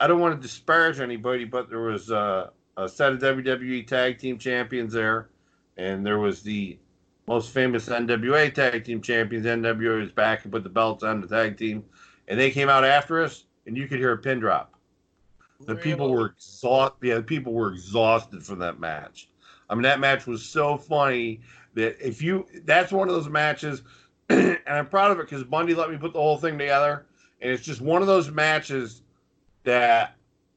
[0.00, 4.18] I don't want to disparage anybody, but there was uh, a set of WWE Tag
[4.18, 5.28] Team Champions there,
[5.76, 6.78] and there was the
[7.26, 9.46] most famous NWA Tag Team Champions.
[9.46, 11.84] NWA was back and put the belts on the tag team,
[12.28, 14.74] and they came out after us, and you could hear a pin drop.
[15.66, 17.06] The people were exhausted.
[17.06, 19.28] Yeah, the people were exhausted from that match.
[19.70, 21.40] I mean, that match was so funny
[21.74, 23.82] that if you, that's one of those matches,
[24.28, 27.06] and I'm proud of it because Bundy let me put the whole thing together,
[27.40, 29.02] and it's just one of those matches
[29.64, 30.16] that,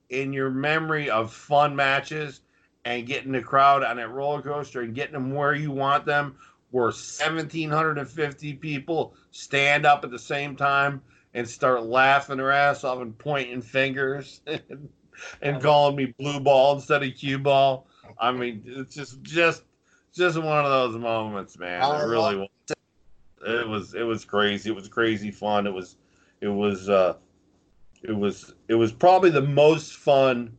[0.10, 2.41] in your memory of fun matches,
[2.86, 6.36] and getting the crowd on that roller coaster and getting them where you want them,
[6.70, 11.02] where 1,750 people stand up at the same time
[11.34, 14.89] and start laughing their ass off and pointing fingers and,
[15.41, 17.88] and calling me blue ball instead of cue ball.
[18.20, 19.63] I mean, it's just just
[20.13, 21.82] just one of those moments, man.
[21.82, 22.50] It really was.
[23.46, 24.70] It was it was crazy.
[24.70, 25.68] It was crazy fun.
[25.68, 25.98] It was
[26.39, 27.15] it was uh
[28.08, 30.56] it was it was probably the most fun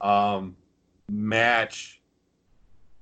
[0.00, 0.56] um
[1.10, 2.00] match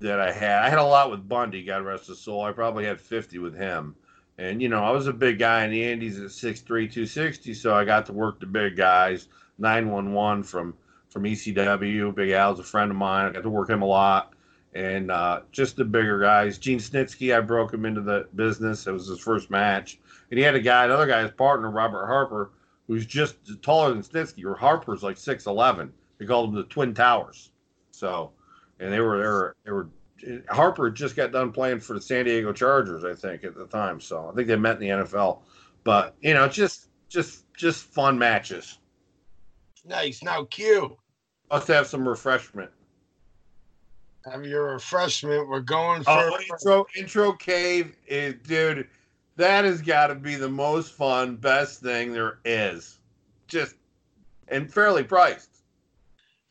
[0.00, 0.62] that I had.
[0.62, 2.42] I had a lot with Bundy, God rest his soul.
[2.42, 3.94] I probably had 50 with him.
[4.38, 7.74] And, you know, I was a big guy in the Andes at 6'3, 260, so
[7.74, 9.28] I got to work the big guys.
[9.58, 10.74] 911 from
[11.10, 12.14] from ECW.
[12.14, 13.26] Big Al's a friend of mine.
[13.26, 14.32] I got to work him a lot.
[14.74, 16.56] And uh, just the bigger guys.
[16.56, 18.86] Gene Snitsky, I broke him into the business.
[18.86, 19.98] It was his first match.
[20.30, 22.50] And he had a guy, another guy, his partner, Robert Harper,
[22.86, 24.44] who's just taller than Snitsky.
[24.44, 25.90] Or Harper's like 6'11.
[26.18, 27.50] They called them the Twin Towers.
[27.90, 28.32] So,
[28.80, 29.88] and they were, they were, they were
[30.48, 34.00] Harper just got done playing for the San Diego Chargers, I think, at the time.
[34.00, 35.40] So I think they met in the NFL.
[35.84, 38.78] But you know, just just just fun matches.
[39.84, 40.22] Nice.
[40.22, 40.96] Now, Q,
[41.50, 42.70] Must have some refreshment.
[44.30, 45.48] have your refreshment.
[45.48, 48.88] We're going oh, for Oh, intro intro cave is dude.
[49.36, 52.98] That has got to be the most fun, best thing there is.
[53.48, 53.76] just
[54.48, 55.48] and fairly priced.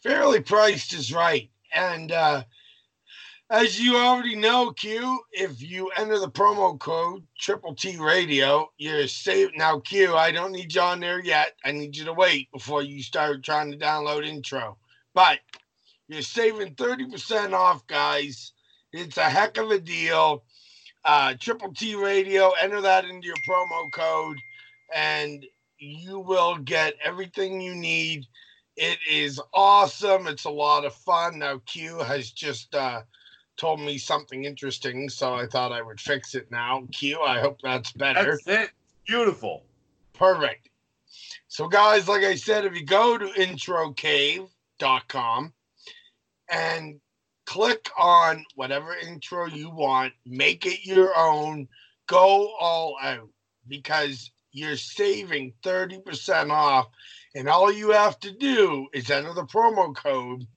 [0.01, 1.49] Fairly priced is right.
[1.73, 2.43] And uh,
[3.51, 9.07] as you already know, Q, if you enter the promo code Triple T Radio, you're
[9.07, 9.51] safe.
[9.55, 11.53] Now, Q, I don't need you on there yet.
[11.63, 14.77] I need you to wait before you start trying to download intro.
[15.13, 15.39] But
[16.07, 18.53] you're saving 30% off, guys.
[18.93, 20.43] It's a heck of a deal.
[21.03, 24.37] Uh, Triple T Radio, enter that into your promo code,
[24.93, 25.45] and
[25.79, 28.27] you will get everything you need.
[28.77, 30.27] It is awesome.
[30.27, 31.39] It's a lot of fun.
[31.39, 33.01] Now, Q has just uh,
[33.57, 36.87] told me something interesting, so I thought I would fix it now.
[36.91, 38.39] Q, I hope that's better.
[38.45, 38.69] That's it.
[39.07, 39.63] Beautiful.
[40.13, 40.69] Perfect.
[41.47, 45.53] So, guys, like I said, if you go to introcave.com
[46.49, 46.99] and
[47.51, 51.67] click on whatever intro you want, make it your own,
[52.07, 53.27] go all out
[53.67, 56.87] because you're saving 30% off.
[57.35, 60.47] And all you have to do is enter the promo code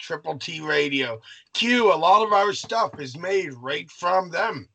[0.00, 1.20] Triple T Radio.
[1.52, 4.70] Q, a lot of our stuff is made right from them.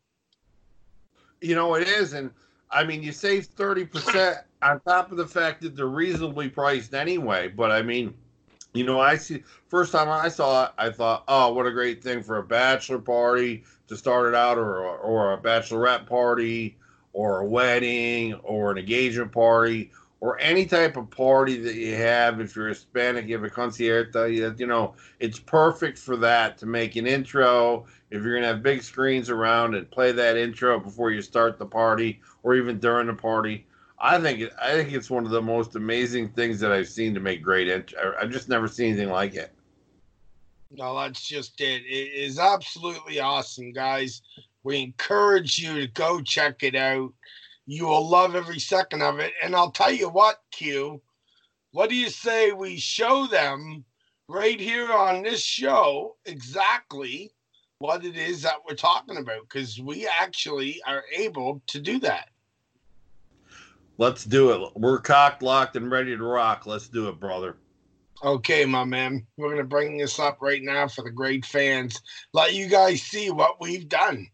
[1.41, 2.13] You know, it is.
[2.13, 2.29] And
[2.69, 7.47] I mean, you save 30% on top of the fact that they're reasonably priced anyway.
[7.47, 8.13] But I mean,
[8.73, 12.03] you know, I see first time I saw it, I thought, oh, what a great
[12.03, 16.75] thing for a bachelor party to start it out, or or a bachelorette party,
[17.13, 22.39] or a wedding, or an engagement party, or any type of party that you have.
[22.39, 26.95] If you're Hispanic, you have a concierta, you, know, it's perfect for that to make
[26.95, 27.85] an intro.
[28.09, 31.65] If you're gonna have big screens around and play that intro before you start the
[31.65, 33.65] party, or even during the party.
[34.03, 37.21] I think I think it's one of the most amazing things that I've seen to
[37.21, 37.69] make great.
[37.69, 39.53] Int- I've just never seen anything like it.
[40.71, 41.83] No, that's just it.
[41.85, 44.21] It is absolutely awesome, guys.
[44.63, 47.13] We encourage you to go check it out.
[47.65, 49.31] You will love every second of it.
[49.41, 51.01] And I'll tell you what, Q,
[51.71, 53.85] what do you say we show them
[54.27, 57.31] right here on this show exactly
[57.77, 59.43] what it is that we're talking about?
[59.43, 62.27] Because we actually are able to do that.
[63.97, 64.71] Let's do it.
[64.75, 66.65] We're cocked, locked, and ready to rock.
[66.65, 67.57] Let's do it, brother.
[68.23, 69.25] Okay, my man.
[69.37, 72.01] We're going to bring this up right now for the great fans.
[72.33, 74.27] Let you guys see what we've done.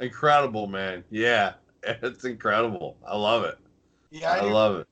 [0.00, 1.04] Incredible, man.
[1.10, 2.96] Yeah, it's incredible.
[3.06, 3.58] I love it.
[4.10, 4.88] Yeah, I I, love it.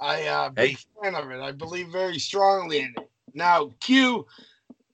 [0.00, 0.68] I uh, Hey.
[0.68, 1.40] big fan of it.
[1.40, 3.10] I believe very strongly in it.
[3.34, 4.26] Now, Q,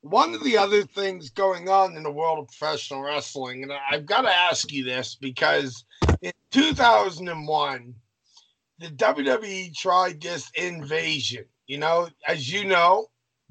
[0.02, 4.06] one of the other things going on in the world of professional wrestling, and I've
[4.06, 5.84] got to ask you this because
[6.20, 7.94] in 2001,
[8.78, 11.44] the WWE tried this invasion.
[11.66, 13.06] You know, as you know,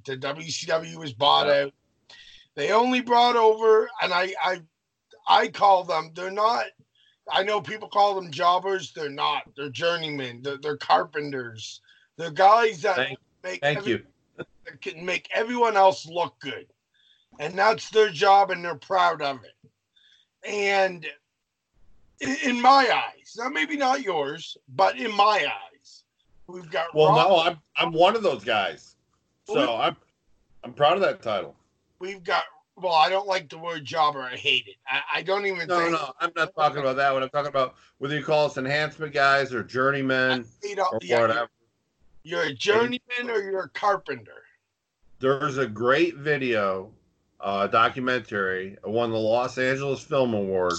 [0.05, 1.73] the WCW was bought out.
[2.55, 4.61] They only brought over, and I, I,
[5.27, 6.11] I call them.
[6.15, 6.65] They're not.
[7.31, 8.91] I know people call them jobbers.
[8.93, 9.43] They're not.
[9.55, 10.41] They're journeymen.
[10.41, 11.81] They're, they're carpenters.
[12.17, 14.03] They're guys that Thank- make Thank every- you.
[14.37, 16.67] that can make everyone else look good.
[17.39, 19.55] And that's their job, and they're proud of it.
[20.47, 21.05] And
[22.45, 26.03] in my eyes, now maybe not yours, but in my eyes,
[26.47, 28.95] we've got Well, Rock- no, I'm I'm one of those guys.
[29.47, 29.95] So I'm
[30.63, 31.55] I'm proud of that title.
[31.99, 32.43] we've got.
[32.75, 34.21] Well, I don't like the word jobber.
[34.21, 34.75] I hate it.
[34.87, 35.91] I, I don't even No, think.
[35.91, 37.13] no, I'm not talking about that.
[37.13, 40.45] What I'm talking about, whether you call us enhancement guys or journeymen
[40.91, 41.49] or yeah, whatever.
[42.23, 44.43] You're a journeyman or you're a carpenter.
[45.19, 46.91] There's a great video,
[47.39, 50.73] uh, documentary, won the Los Angeles Film Award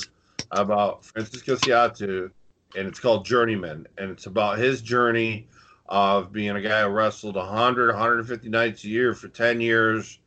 [0.50, 2.30] about Francisco Ciatso,
[2.76, 5.46] and it's called Journeyman, and it's about his journey
[5.87, 10.18] of being a guy who wrestled 100, 150 nights a year for 10 years,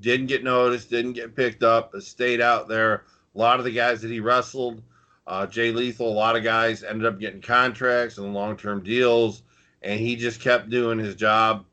[0.00, 3.04] didn't get noticed, didn't get picked up, stayed out there.
[3.34, 4.82] A lot of the guys that he wrestled,
[5.26, 9.42] uh, Jay Lethal, a lot of guys ended up getting contracts and long-term deals,
[9.82, 11.64] and he just kept doing his job.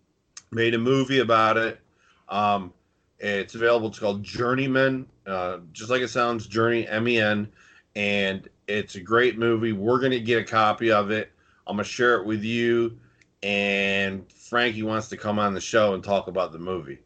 [0.52, 1.80] Made a movie about it.
[2.28, 2.74] Um,
[3.20, 3.88] it's available.
[3.88, 7.48] It's called Journeyman, uh, just like it sounds, Journey M E N,
[7.96, 9.74] and it's a great movie.
[9.74, 11.32] We're gonna get a copy of it.
[11.68, 12.98] I'm gonna share it with you,
[13.44, 17.00] and Frankie wants to come on the show and talk about the movie.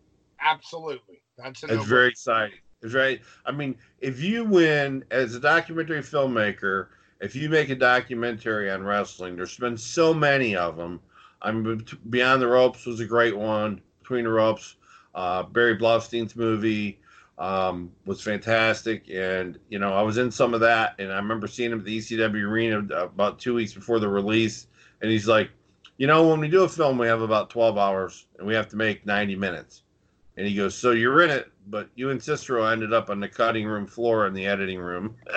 [0.45, 1.21] Absolutely.
[1.37, 2.59] That's It's very exciting.
[2.81, 3.19] It's right.
[3.45, 6.87] I mean, if you win as a documentary filmmaker,
[7.19, 10.99] if you make a documentary on wrestling, there's been so many of them.
[11.41, 13.81] I mean, Beyond the Ropes was a great one.
[13.99, 14.75] Between the Ropes,
[15.15, 16.99] uh, Barry Blaustein's movie
[17.37, 21.47] um, was fantastic, and you know I was in some of that, and I remember
[21.47, 24.67] seeing him at the ECW arena about two weeks before the release,
[25.01, 25.49] and he's like,
[25.97, 28.69] you know, when we do a film, we have about 12 hours, and we have
[28.69, 29.83] to make 90 minutes.
[30.37, 33.29] And he goes, So you're in it, but you and Ciatso ended up on the
[33.29, 35.15] cutting room floor in the editing room.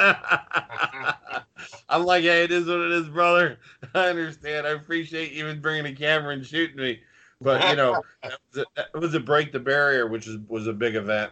[1.89, 3.59] I'm like, Hey, it is what it is, brother.
[3.95, 4.67] I understand.
[4.67, 7.01] I appreciate you even bringing a camera and shooting me.
[7.41, 10.67] But, you know, that was a, that was a break the barrier, which was, was
[10.67, 11.31] a big event.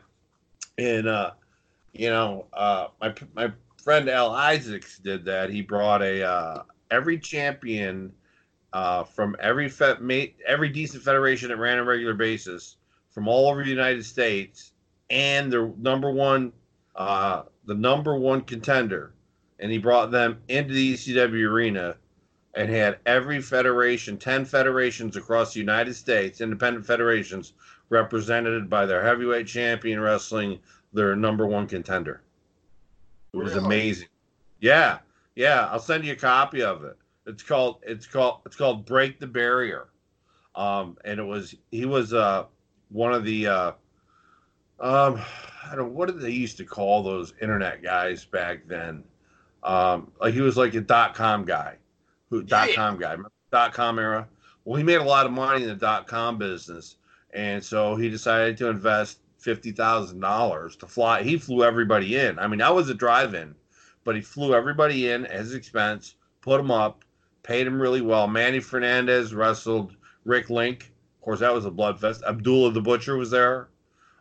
[0.79, 1.33] And, uh,
[1.93, 3.53] you know, uh, my, my
[3.83, 5.51] friend Al Isaacs did that.
[5.51, 8.13] He brought a, uh, every champion
[8.73, 12.77] uh, from every fe- ma- every decent federation that ran on a regular basis
[13.17, 14.73] from all over the United States,
[15.09, 16.53] and the number one,
[16.97, 19.15] uh, the number one contender,
[19.59, 21.97] and he brought them into the ECW arena,
[22.53, 27.55] and had every federation, ten federations across the United States, independent federations,
[27.89, 30.59] represented by their heavyweight champion wrestling
[30.93, 32.21] their number one contender.
[33.33, 33.65] It was Really?
[33.65, 34.09] amazing.
[34.61, 34.99] Yeah,
[35.37, 35.69] yeah.
[35.73, 36.99] I'll send you a copy of it.
[37.25, 39.89] It's called it's called it's called Break the Barrier.
[40.55, 42.45] Um, and it was he was uh
[42.91, 43.73] one of the uh
[44.81, 45.21] um
[45.71, 49.05] I don't what did they used to call those internet guys back then?
[49.63, 51.77] Um like he was like a dot com guy.
[52.31, 53.17] Who dot com guy.
[53.51, 54.29] Dot com era?
[54.65, 56.97] Well he made a lot of money in the dot com business.
[57.35, 61.23] And so he decided to invest fifty thousand dollars to fly.
[61.23, 62.39] He flew everybody in.
[62.39, 63.55] I mean, I was a drive-in,
[64.05, 67.05] but he flew everybody in at his expense, put them up,
[67.43, 68.27] paid him really well.
[68.27, 69.95] Manny Fernandez wrestled
[70.25, 70.93] Rick Link.
[71.27, 72.23] Course, that was a blood fest.
[72.25, 73.67] Abdullah the Butcher was there.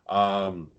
[0.08, 0.72] Um,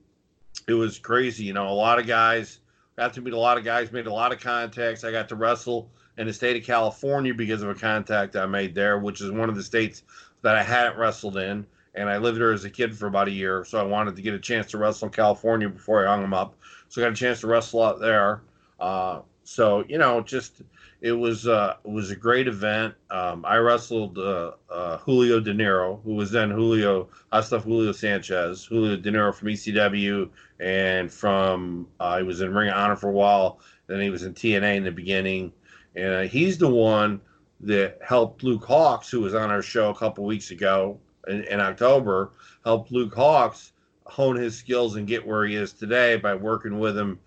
[0.67, 1.45] it was crazy.
[1.45, 2.59] You know, a lot of guys
[2.97, 5.05] got to meet a lot of guys, made a lot of contacts.
[5.05, 8.75] I got to wrestle in the state of California because of a contact I made
[8.75, 10.03] there, which is one of the states
[10.41, 11.65] that I hadn't wrestled in.
[11.95, 14.21] And I lived there as a kid for about a year, so I wanted to
[14.21, 16.57] get a chance to wrestle in California before I hung them up.
[16.89, 18.41] So I got a chance to wrestle out there.
[18.81, 20.61] Uh, so you know, just
[21.01, 22.95] it was uh, it was a great event.
[23.11, 28.95] Um, I wrestled uh, uh, Julio Dinero, who was then Julio Hasta Julio Sanchez, Julio
[28.97, 30.29] Dinero from ECW,
[30.59, 33.59] and from uh, he was in Ring of Honor for a while.
[33.85, 35.53] Then he was in TNA in the beginning,
[35.95, 37.21] and uh, he's the one
[37.61, 41.59] that helped Luke Hawx, who was on our show a couple weeks ago in, in
[41.59, 42.31] October,
[42.63, 43.71] helped Luke Hawx
[44.05, 47.19] hone his skills and get where he is today by working with him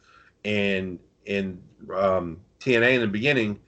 [0.44, 1.62] in in
[1.94, 3.58] um, TNA in the beginning,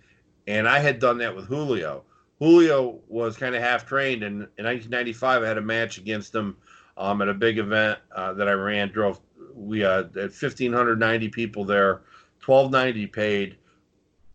[0.46, 2.04] and I had done that with Julio.
[2.38, 6.56] Julio was kind of half trained, and in 1995, I had a match against him
[6.96, 8.90] um, at a big event uh, that I ran.
[8.90, 9.20] Drove
[9.54, 12.02] we uh, had 1,590 people there,
[12.44, 13.56] 1,290 paid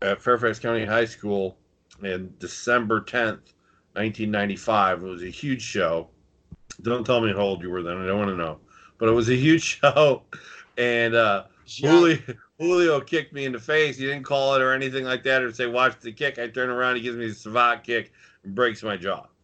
[0.02, 1.58] at Fairfax County High School
[2.02, 3.52] in December 10th,
[3.94, 5.02] 1995.
[5.02, 6.08] It was a huge show.
[6.82, 7.98] Don't tell me how old you were then.
[7.98, 8.58] I don't want to know,
[8.98, 10.22] but it was a huge show,
[10.76, 12.18] and uh, Julio,
[12.58, 13.96] Julio kicked me in the face.
[13.96, 16.38] He didn't call it or anything like that, or say watch the kick.
[16.38, 18.12] I turn around, he gives me a savate kick
[18.44, 19.26] and breaks my jaw.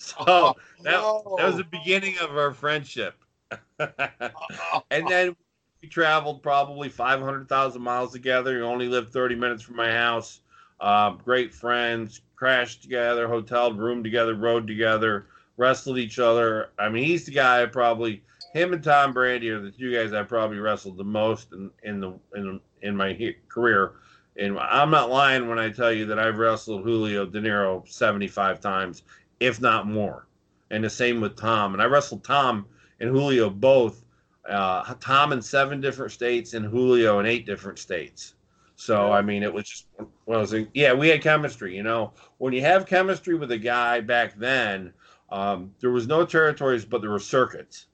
[0.00, 0.54] So
[0.84, 1.02] that,
[1.38, 3.16] that was the beginning of our friendship.
[3.80, 5.34] and then
[5.82, 8.58] we traveled probably 500,000 miles together.
[8.58, 10.40] We only lived 30 minutes from my house.
[10.78, 15.26] Um, great friends, crashed together, hoteled room together, rode together,
[15.56, 16.70] wrestled each other.
[16.78, 20.12] I mean, he's the guy I probably him and Tom Brandi are the two guys
[20.12, 23.94] I probably wrestled the most in, in the in in my he- career.
[24.38, 29.02] And I'm not lying when I tell you that I've wrestled Julio Dinero 75 times,
[29.40, 30.28] if not more.
[30.70, 31.72] And the same with Tom.
[31.72, 32.66] And I wrestled Tom
[33.00, 34.04] and Julio both.
[34.48, 38.34] Uh, Tom in seven different states and Julio in eight different states.
[38.76, 39.86] So I mean, it was just
[40.26, 41.74] well, was a- yeah, we had chemistry.
[41.76, 44.92] You know, when you have chemistry with a guy back then,
[45.30, 47.87] um, there was no territories, but there were circuits,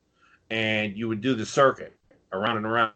[0.50, 1.94] and you would do the circuit
[2.32, 2.92] around and around.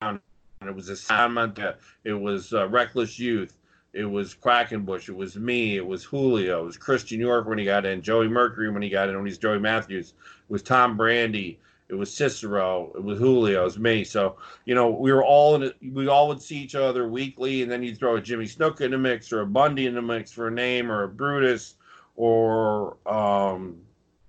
[0.00, 0.20] And
[0.62, 1.58] it was assignment.
[2.04, 3.58] It was uh, reckless youth.
[3.92, 5.08] It was Quackenbush.
[5.08, 5.76] It was me.
[5.76, 6.62] It was Julio.
[6.62, 8.02] It was Christian York when he got in.
[8.02, 9.16] Joey Mercury when he got in.
[9.16, 10.14] When he's Joey Matthews.
[10.18, 11.58] It was Tom Brandi.
[11.88, 12.94] It was Ciatso.
[12.96, 13.60] It was Julio.
[13.60, 14.02] It was me.
[14.04, 15.64] So you know we were all in.
[15.64, 18.80] it- We all would see each other weekly, and then you'd throw a Jimmy Snuka
[18.82, 21.76] in the mix or a Bundy in the mix for a name or a Brutus
[22.16, 23.76] or um,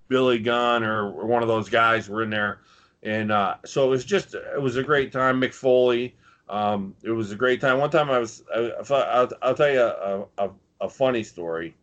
[0.08, 2.60] Billy Gunn or, one of those guys were in there.
[3.02, 5.40] And uh, so it was just, it was a great time.
[5.40, 6.14] Mick Foley,
[6.48, 7.78] um, it was a great time.
[7.78, 10.50] One time I was, I, I thought- I'll, I'll tell you a, a,
[10.80, 11.76] a funny story.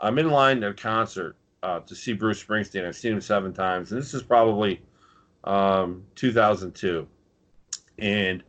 [0.00, 2.86] I'm in line at a concert uh, to see Bruce Springsteen.
[2.86, 4.82] I've seen him seven times, and this is probably
[5.44, 7.06] um, 2002,
[7.98, 8.42] and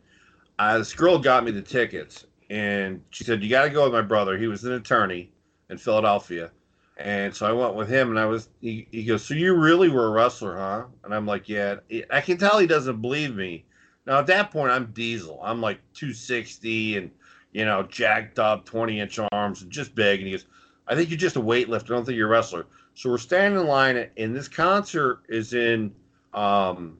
[0.58, 3.92] uh, this girl got me the tickets, and she said you got to go with
[3.92, 4.36] my brother.
[4.36, 5.30] He was an attorney
[5.70, 6.50] in Philadelphia,
[6.96, 8.48] and so I went with him, and I was.
[8.60, 11.76] He, he goes, "So you really were a wrestler, huh?" And I'm like, "Yeah."
[12.10, 13.64] I can tell he doesn't believe me.
[14.06, 15.40] Now at that point, I'm Diesel.
[15.42, 17.10] I'm like 260 and
[17.52, 20.20] you know jacked up, 20 inch arms, and just big.
[20.20, 20.46] And he goes,
[20.88, 21.90] "I think you're just a weightlifter.
[21.90, 25.52] I don't think you're a wrestler." So we're standing in line, and this concert is
[25.52, 25.94] in
[26.32, 26.96] um,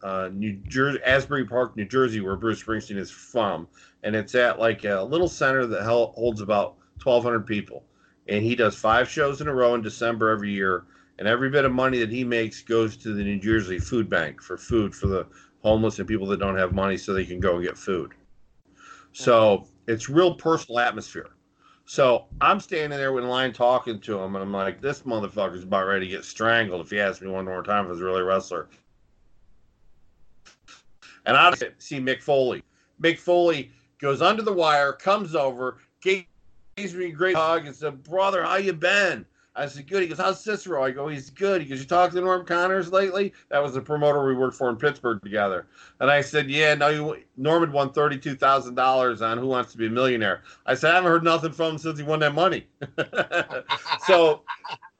[0.00, 3.66] uh, New Jersey, Asbury Park, New Jersey, where Bruce Springsteen is from,
[4.04, 7.82] and it's at like a little center that holds about 1,200 people
[8.28, 10.84] and he does five shows in a row in December every year.
[11.18, 14.40] And every bit of money that he makes goes to the New Jersey Food Bank
[14.40, 15.26] for food for the
[15.62, 18.12] homeless and people that don't have money so they can go and get food.
[19.12, 21.30] So it's real personal atmosphere.
[21.86, 25.86] So I'm standing there in line talking to him, and I'm like, this motherfucker's about
[25.86, 28.24] ready to get strangled if he asks me one more time if he's really a
[28.24, 28.68] wrestler.
[31.26, 32.62] And I see Mick Foley.
[33.02, 36.26] Mick Foley goes under the wire, comes over, gave
[36.78, 39.26] gives me a great hug and said, "Brother, how you been?"
[39.58, 42.14] I said, "Good." He goes, "How's Ciatso?" I go, "He's good." He goes, "You talked
[42.14, 45.66] to Norm Connors lately?" That was the promoter we worked for in Pittsburgh together.
[46.00, 49.78] And I said, "Yeah, no, you, Norman won thirty-two thousand dollars on Who Wants to
[49.78, 52.34] Be a Millionaire." I said, "I haven't heard nothing from him since he won that
[52.34, 52.68] money."
[54.06, 54.42] so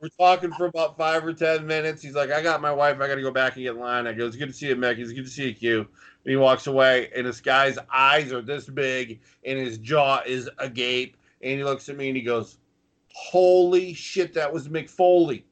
[0.01, 2.03] we're talking for about five or ten minutes.
[2.03, 2.97] He's like, "I got my wife.
[3.01, 4.68] I got to go back and get in line." I go, "It's good to see
[4.68, 4.99] you, Mick.
[4.99, 8.43] It's good to see you, Q." And he walks away, and this guy's eyes are
[8.43, 12.59] this big, and his jaw is agape and he looks at me and he goes,
[13.14, 15.45] Holy shit, that was Mick Foley.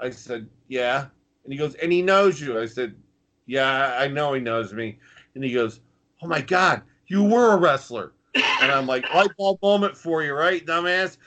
[0.00, 1.06] I said, Yeah.
[1.44, 2.58] And he goes, And he knows you.
[2.58, 2.94] I said,
[3.46, 4.98] Yeah, I know he knows me.
[5.34, 5.80] And he goes,
[6.22, 8.12] Oh my God, you were a wrestler.
[8.34, 11.18] And I'm like, light bulb moment for you, right, dumbass?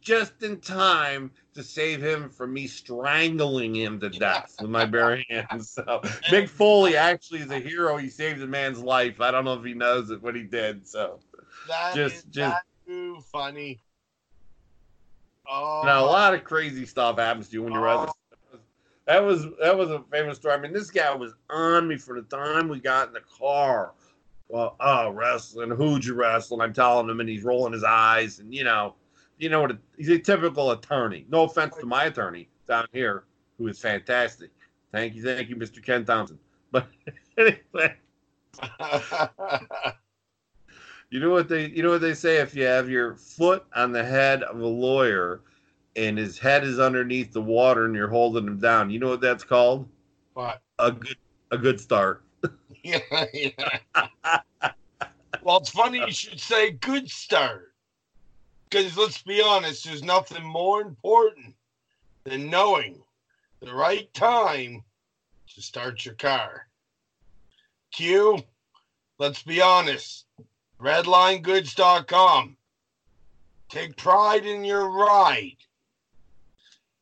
[0.00, 5.22] Just in time to save him from me strangling him to death with my bare
[5.28, 5.70] hands.
[5.70, 6.00] So
[6.30, 7.96] Mick Foley actually is a hero.
[7.96, 9.20] He saved a man's life.
[9.20, 10.86] I don't know if he knows it, what he did.
[10.86, 11.20] So
[11.68, 13.80] that just just that too funny.
[15.48, 16.10] Oh, now a oh.
[16.10, 18.00] lot of crazy stuff happens to you when you're Oh.
[18.00, 18.12] wrestling.
[19.06, 20.54] That was that was a famous story.
[20.54, 23.92] I mean, this guy was on me for the time we got in the car.
[24.48, 26.56] Well, oh, wrestling, who'd you wrestle?
[26.56, 28.94] And I'm telling him, and he's rolling his eyes, and you know,
[29.38, 29.70] you know what?
[29.72, 31.24] a- He's a typical attorney.
[31.28, 33.24] No offense to my attorney down here,
[33.58, 34.50] who is fantastic.
[34.92, 35.84] Thank you, thank you, Mr.
[35.84, 36.38] Ken Thompson.
[36.72, 36.88] But
[37.38, 37.96] anyway,
[41.10, 43.92] you know what they you know what they say if you have your foot on
[43.92, 45.40] the head of a lawyer
[45.96, 48.90] and his head is underneath the water and you're holding him down.
[48.90, 49.88] You know what that's called?
[50.34, 50.60] What?
[50.78, 51.16] A good
[51.50, 52.22] a good start.
[52.84, 52.98] yeah,
[53.32, 54.40] yeah.
[55.42, 57.72] well, it's funny you should say good start.
[58.68, 61.54] Because let's be honest, there's nothing more important
[62.24, 63.00] than knowing
[63.60, 64.82] the right time
[65.54, 66.68] to start your car.
[67.92, 68.42] Q,
[69.18, 70.26] let's be honest,
[70.80, 72.56] redlinegoods.com.
[73.68, 75.56] Take pride in your ride.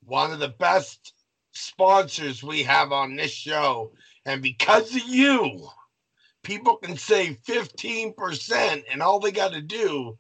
[0.06, 1.12] One of the best
[1.52, 3.92] sponsors we have on this show.
[4.26, 5.68] And because of you,
[6.42, 10.16] people can save 15%, and all they got to do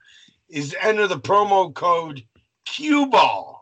[0.48, 2.24] is enter the promo code
[2.66, 3.56] QBall.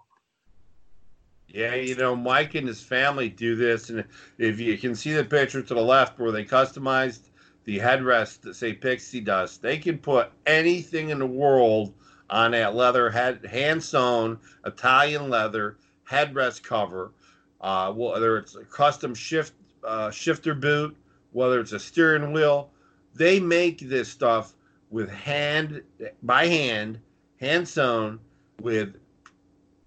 [1.48, 4.04] Yeah, you know, Mike and his family do this, and
[4.38, 7.28] if you can see the picture to the left where they customized
[7.64, 11.94] the headrest that say Pixie Dust, they can put anything in the world
[12.30, 15.76] on that leather head, hand sewn Italian leather
[16.08, 17.12] headrest cover,
[17.60, 19.52] uh, whether it's a custom shift
[19.84, 20.96] uh, shifter boot,
[21.32, 22.70] whether it's a steering wheel.
[23.14, 24.54] They make this stuff
[24.90, 25.82] with hand
[26.22, 26.98] by hand,
[27.40, 28.18] hand sewn
[28.60, 28.96] with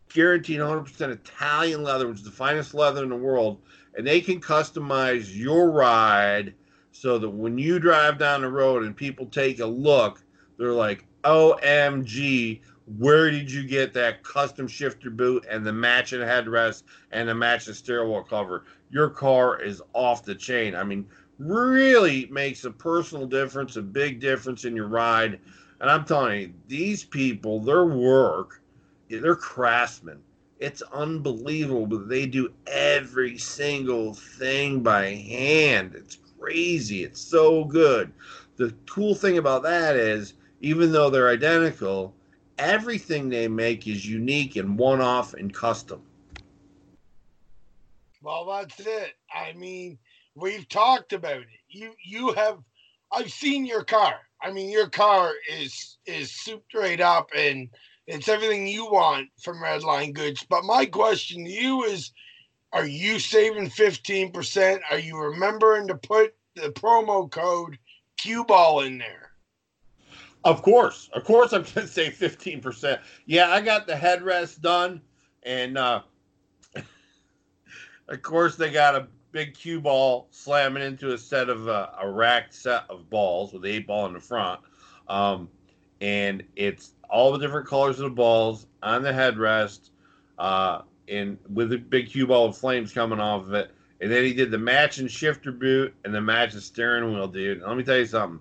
[0.09, 3.59] guaranteed 100% Italian leather, which is the finest leather in the world,
[3.97, 6.53] and they can customize your ride
[6.95, 10.23] so that when you drive down the road and people take a look,
[10.57, 12.61] they're like, "OMG,
[12.97, 17.75] where did you get that custom shifter boot and the matching headrest and the matching
[17.85, 18.63] wheel cover?
[18.89, 20.73] Your car is off the chain.
[20.73, 21.05] I mean,
[21.37, 25.41] really makes a personal difference, a big difference in your ride.
[25.81, 28.61] And I'm telling you, these people, their work,
[29.09, 30.21] they're craftsmen.
[30.59, 35.93] It's unbelievable, they do every single thing by hand.
[35.95, 37.03] It's crazy.
[37.03, 38.13] It's so good.
[38.57, 42.13] The cool thing about that is, even though they're identical,
[42.57, 46.01] everything they make is unique and one off and custom.
[48.21, 49.13] Well, that's it.
[49.33, 49.97] I mean,
[50.35, 51.47] we've talked about it.
[51.67, 52.59] You you have
[53.11, 54.15] I've seen your car.
[54.41, 57.69] I mean, your car is is souped right up and
[58.07, 60.45] it's everything you want from Redline Goods.
[60.47, 62.11] But my question to you is
[62.75, 64.81] Are you saving 15%?
[64.91, 67.79] Are you remembering to put the promo code
[68.17, 69.31] cue ball in there?
[70.43, 72.99] Of course, of course, I'm going to say 15%.
[73.27, 74.99] Yeah, I got the headrest done,
[75.43, 76.01] and uh,
[78.09, 82.09] of course, they got a big cue ball slamming into a set of uh, a
[82.09, 84.59] racked set of balls with the eight ball in the front.
[85.07, 85.47] Um,
[86.01, 89.91] and it's all the different colors of the balls on the headrest,
[90.37, 93.71] uh, and with a big cue ball of flames coming off of it.
[94.01, 97.59] And then he did the matching shifter boot and the matching steering wheel, dude.
[97.59, 98.39] And let me tell you something.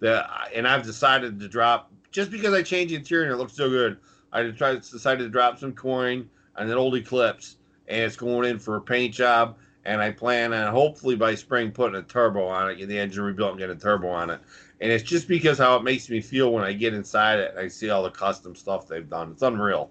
[0.00, 3.54] That and I've decided to drop just because I changed the interior and it looks
[3.54, 3.96] so good.
[4.32, 7.56] I decided to drop some coin on an old Eclipse,
[7.88, 9.56] and it's going in for a paint job.
[9.86, 13.22] And I plan on hopefully by spring putting a turbo on it, get the engine
[13.22, 14.40] rebuilt, and get a turbo on it.
[14.80, 17.60] And it's just because how it makes me feel when I get inside it and
[17.60, 19.30] I see all the custom stuff they've done.
[19.30, 19.90] It's unreal.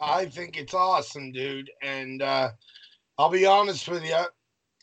[0.00, 1.70] I think it's awesome, dude.
[1.82, 2.50] And uh,
[3.18, 4.22] I'll be honest with you,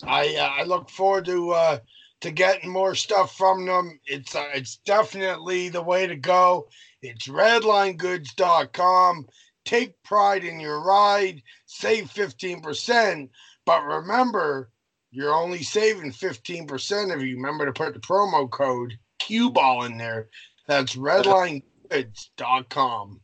[0.04, 1.78] I uh, I look forward to uh,
[2.22, 4.00] to getting more stuff from them.
[4.06, 6.70] It's uh, it's definitely the way to go.
[7.02, 9.28] It's redlinegoods.com.
[9.66, 11.44] Take pride in your ride.
[11.66, 13.30] Save fifteen percent,
[13.66, 14.72] but remember,
[15.12, 19.84] you're only saving fifteen percent if you remember to put the promo code cue ball
[19.84, 20.30] in there.
[20.68, 23.22] That's redlinegoods.com.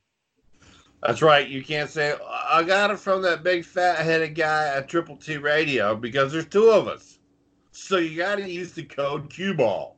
[1.03, 1.47] That's right.
[1.47, 2.15] You can't say
[2.49, 6.47] I got it from that big fat headed guy at Triple T Radio because there's
[6.47, 7.19] two of us.
[7.71, 9.93] So you got to use the code QBall.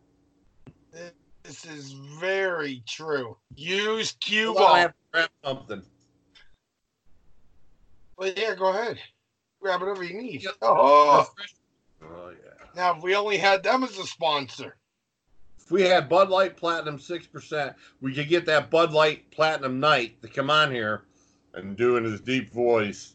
[1.43, 3.37] This is very true.
[3.55, 4.55] Use QBall.
[4.55, 5.81] Well, I have to grab something.
[8.17, 8.99] Well, yeah, go ahead.
[9.61, 10.45] Grab whatever you need.
[10.61, 11.27] Oh,
[12.03, 12.65] Oh yeah.
[12.75, 14.75] now if we only had them as a sponsor.
[15.69, 19.79] If we had Bud Light Platinum six percent, we could get that Bud Light Platinum
[19.79, 21.03] Knight to come on here
[21.53, 23.13] and do in his deep voice.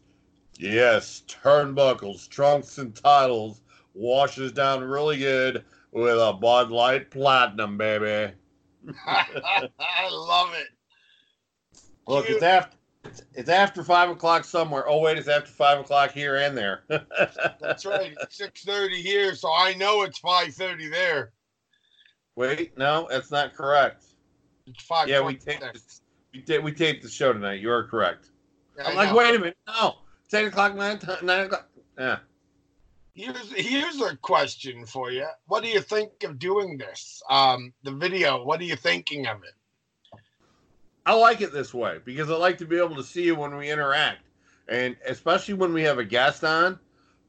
[0.56, 8.32] Yes, turnbuckles, trunks, and titles washes down really good with a Bud Light Platinum, baby.
[9.04, 10.68] I love it.
[12.06, 14.88] Look, it's after it's, it's after five o'clock somewhere.
[14.88, 16.84] Oh wait, it's after five o'clock here and there.
[17.60, 18.14] That's right.
[18.30, 21.32] Six thirty here, so I know it's five thirty there.
[22.36, 24.04] Wait, no, that's not correct.
[24.66, 25.08] It's five.
[25.08, 27.60] Yeah, we taped this, we, ta- we taped the show tonight.
[27.60, 28.30] You are correct.
[28.78, 29.16] I I'm like, know.
[29.16, 31.68] wait a minute, no, it's eight o'clock, nine, nine o'clock.
[31.98, 32.18] Yeah.
[33.14, 35.26] Here's here's a question for you.
[35.46, 37.22] What do you think of doing this?
[37.30, 38.42] Um, the video.
[38.42, 39.54] What are you thinking of it?
[41.06, 43.56] I like it this way because I like to be able to see you when
[43.56, 44.26] we interact.
[44.68, 46.78] And especially when we have a guest on,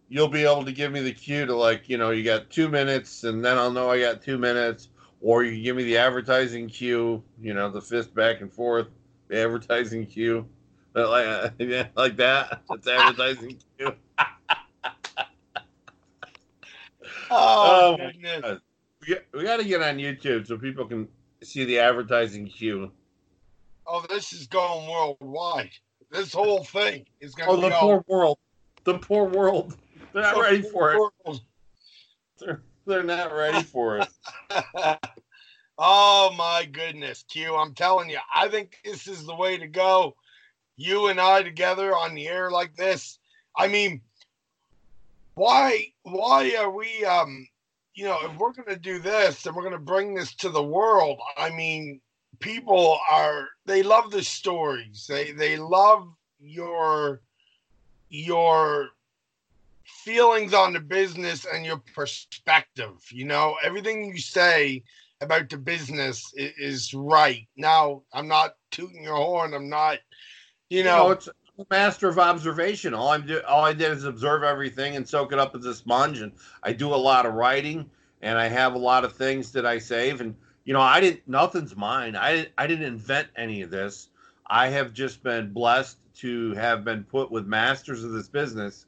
[0.08, 2.70] you'll be able to give me the cue to like, you know, you got two
[2.70, 4.90] minutes and then I'll know I got two minutes.
[5.26, 8.90] Or you can give me the advertising cue, you know, the fist back and forth,
[9.28, 10.48] the advertising cue.
[10.96, 12.62] Uh, Like, uh, yeah, like that.
[12.70, 13.96] It's advertising cue.
[17.32, 18.60] Oh, my goodness.
[19.02, 21.08] We got, we got to get on YouTube so people can
[21.42, 22.92] see the advertising cue.
[23.88, 25.72] Oh, this is going worldwide.
[26.12, 27.80] This whole thing is going Oh, the go.
[27.80, 28.38] poor world.
[28.84, 29.76] The poor world.
[30.14, 31.40] They're not the ready for it.
[32.40, 34.08] They're, they're not ready for it.
[35.78, 37.56] oh my goodness, Q!
[37.56, 40.16] I'm telling you, I think this is the way to go.
[40.78, 43.20] You and I together on the air like this.
[43.58, 44.02] I mean,
[45.36, 47.48] why why are we um
[47.94, 51.20] you know if we're gonna do this and we're gonna bring this to the world,
[51.38, 52.02] I mean,
[52.40, 55.06] people are they love the stories.
[55.08, 56.08] They they love
[56.40, 57.22] your
[58.10, 58.90] your
[59.84, 63.04] feelings on the business and your perspective.
[63.12, 64.84] You know, everything you say
[65.22, 67.48] about the business is, is right.
[67.56, 69.54] Now, I'm not tooting your horn.
[69.54, 70.00] I'm not,
[70.70, 72.94] you know, it's a master of observation.
[72.94, 75.74] All I'm do, all I did is observe everything and soak it up as a
[75.74, 76.20] sponge.
[76.20, 76.32] And
[76.64, 77.90] I do a lot of writing,
[78.22, 80.22] and I have a lot of things that I save.
[80.22, 80.36] And
[80.66, 81.28] you know, I didn't.
[81.28, 82.16] Nothing's mine.
[82.16, 84.10] I I didn't invent any of this.
[84.48, 88.86] I have just been blessed to have been put with masters of this business.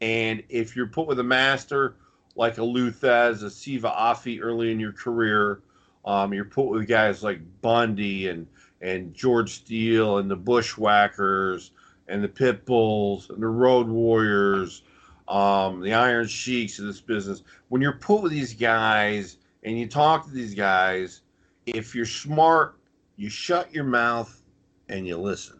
[0.00, 1.96] And if you're put with a master
[2.36, 5.60] like a Lou Thesz, a Siva Afi early in your career,
[6.04, 8.46] um, you're put with guys like Bundy and
[8.80, 11.72] and George Steele and the Bushwhackers
[12.08, 14.82] and the Pit Bulls and the Road Warriors,
[15.28, 17.42] um, the Iron Sheiks of this business.
[17.68, 21.22] When you're put with these guys and you talk to these guys,
[21.64, 22.78] if you're smart,
[23.16, 24.42] you shut your mouth
[24.88, 25.58] and you listen.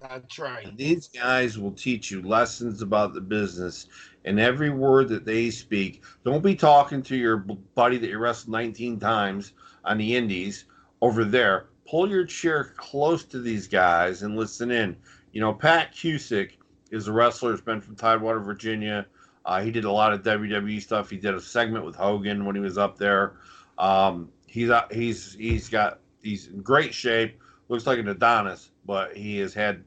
[0.00, 0.66] that's right.
[0.66, 3.88] And these guys will teach you lessons about the business
[4.24, 6.02] and every word that they speak.
[6.24, 9.52] Don't be talking to your buddy that you wrestled 19 times
[9.84, 10.66] on the indies
[11.00, 11.66] over there.
[11.88, 14.96] Pull your chair close to these guys and listen in.
[15.32, 16.52] You know, Pat Cusick
[16.90, 17.52] is a wrestler.
[17.52, 19.06] He's been from Tidewater, Virginia.
[19.44, 21.10] Uh, he did a lot of WWE stuff.
[21.10, 23.36] He did a segment with Hogan when he was up there.
[23.78, 27.40] Um, he's out, he's he's got he's in great shape.
[27.68, 29.82] Looks like an Adonis, but he has had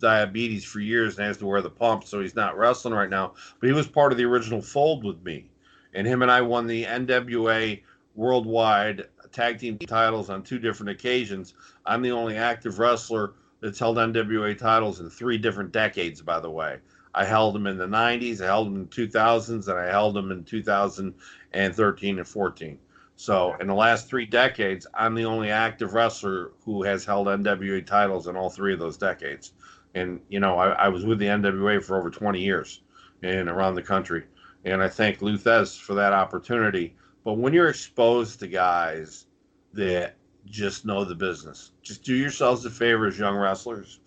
[0.00, 3.34] diabetes for years and has to wear the pump, so he's not wrestling right now.
[3.60, 5.50] But he was part of the original fold with me,
[5.94, 7.82] and him and I won the NWA
[8.14, 11.54] Worldwide Tag Team titles on two different occasions.
[11.86, 16.50] I'm the only active wrestler that's held NWA titles in three different decades, by the
[16.50, 16.78] way.
[17.14, 20.30] I held them in the 90s, I held them in 2000s, and I held them
[20.30, 22.78] in 2013 and 14.
[23.16, 27.84] So in the last three decades, I'm the only active wrestler who has held NWA
[27.84, 29.52] titles in all three of those decades.
[29.98, 32.82] And you know, I, I was with the NWA for over 20 years
[33.22, 34.24] and around the country.
[34.64, 36.94] And I thank Lou Thesz for that opportunity.
[37.24, 39.26] But when you're exposed to guys
[39.72, 44.00] that just know the business, just do yourselves a favor as young wrestlers.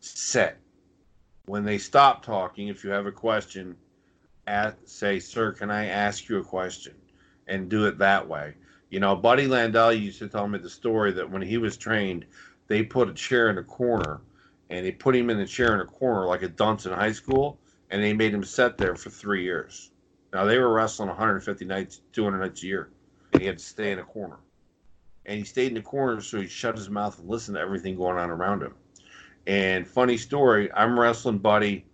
[0.00, 0.58] Sit.
[1.46, 3.76] When they stop talking, if you have a question,
[4.46, 6.94] ask, say, Sir, can I ask you a question?
[7.46, 8.54] And do it that way.
[8.90, 12.26] You know, Buddy Landel used to tell me the story that when he was trained,
[12.66, 14.20] they put a chair in a corner
[14.70, 17.12] and they put him in a chair in a corner like a dunce in high
[17.12, 17.58] school,
[17.90, 19.90] and they made him sit there for three years.
[20.32, 22.90] Now they were wrestling 150 nights, 200 nights a year,
[23.32, 24.38] and he had to stay in a corner.
[25.24, 27.96] And he stayed in the corner so he shut his mouth and listened to everything
[27.96, 28.74] going on around him.
[29.46, 31.84] And funny story, I'm wrestling buddy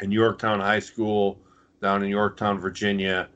[0.00, 1.40] in Yorktown High School
[1.82, 3.28] down in Yorktown, Virginia.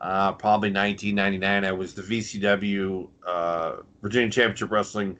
[0.00, 1.64] Uh, probably 1999.
[1.64, 5.18] I was the VCW uh, Virginia Championship Wrestling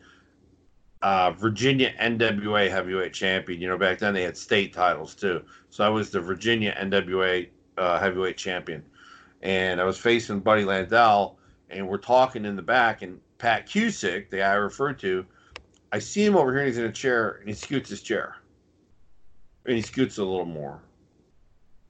[1.04, 3.60] uh, Virginia NWA heavyweight champion.
[3.60, 5.42] You know, back then they had state titles too.
[5.68, 7.46] So I was the Virginia NWA
[7.76, 8.82] uh, heavyweight champion,
[9.42, 11.36] and I was facing Buddy Landel,
[11.68, 15.26] and we're talking in the back, and Pat Cusick, the guy I referred to,
[15.92, 18.36] I see him over here, and he's in a chair, and he scoots his chair,
[19.66, 20.80] and he scoots a little more,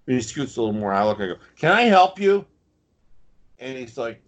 [0.09, 0.93] and he scoots a little more.
[0.93, 2.45] I look, I go, "Can I help you?"
[3.61, 4.21] And he's like,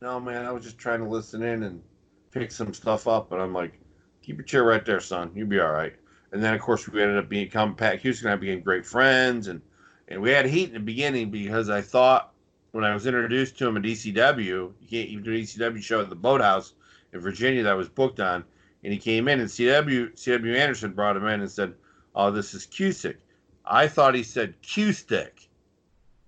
[0.00, 1.82] "No, man, I was just trying to listen in and
[2.30, 3.80] pick some stuff up," and I'm like
[4.28, 5.30] keep your chair right there, son.
[5.34, 5.94] You'll be all right.
[6.32, 9.48] And then, of course, we ended up being Pat Houston and I became great friends,
[9.48, 9.62] and
[10.08, 12.32] and we had heat in the beginning because I thought
[12.72, 16.00] when I was introduced to him at ECW, you can't even do an ECW show
[16.00, 16.74] at the Boathouse
[17.12, 18.44] in Virginia that I was booked on,
[18.84, 21.72] and he came in and CW CW Anderson brought him in and said,
[22.14, 23.16] "Oh, this is Cusick."
[23.64, 25.48] I thought he said Q stick,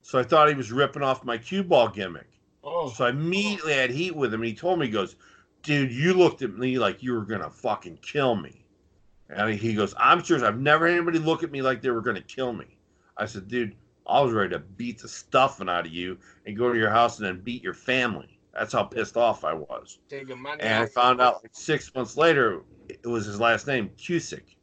[0.00, 2.30] so I thought he was ripping off my cue ball gimmick.
[2.64, 2.88] Oh.
[2.90, 5.16] So I immediately had heat with him, and he told me, he goes,
[5.62, 8.64] dude, you looked at me like you were gonna fucking kill me.
[9.28, 10.44] And he goes, I'm serious.
[10.44, 12.76] I've never had anybody look at me like they were gonna kill me.
[13.16, 16.72] I said, dude, I was ready to beat the stuffing out of you and go
[16.72, 18.38] to your house and then beat your family.
[18.52, 19.98] That's how pissed off I was.
[20.60, 24.56] and I found out like six months later it was his last name, Cusick.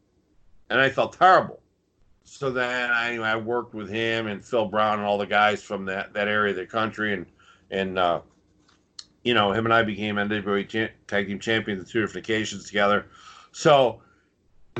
[0.69, 1.61] And I felt terrible.
[2.25, 5.85] So then I, I worked with him and Phil Brown and all the guys from
[5.85, 7.25] that, that area of the country and
[7.71, 8.21] and uh,
[9.27, 13.07] you know, him and I became NWA tag team champions on two different occasions together.
[13.51, 14.01] So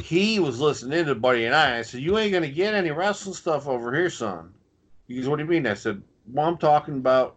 [0.01, 1.79] he was listening to Buddy and I.
[1.79, 4.53] I said, "You ain't gonna get any wrestling stuff over here, son."
[5.05, 7.35] He goes, "What do you mean?" I said, "Well, I'm talking about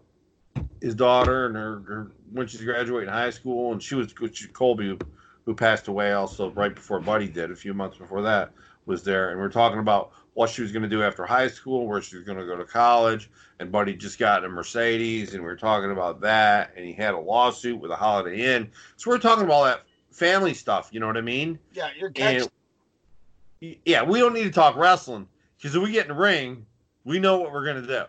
[0.81, 4.15] his daughter and her, her when she's graduating high school, and she was
[4.53, 4.97] Colby,
[5.45, 8.53] who passed away also right before Buddy did, a few months before that,
[8.87, 11.49] was there, and we are talking about what she was going to do after high
[11.49, 13.29] school, where she was going to go to college.
[13.59, 16.73] And Buddy just got a Mercedes, and we were talking about that.
[16.75, 18.71] And he had a lawsuit with a Holiday Inn.
[18.97, 20.89] So we are talking about all that family stuff.
[20.93, 21.59] You know what I mean?
[21.75, 22.49] Yeah, you're catching.
[23.61, 25.29] And, yeah, we don't need to talk wrestling
[25.59, 26.65] because if we get in the ring,
[27.05, 28.05] we know what we're going to do.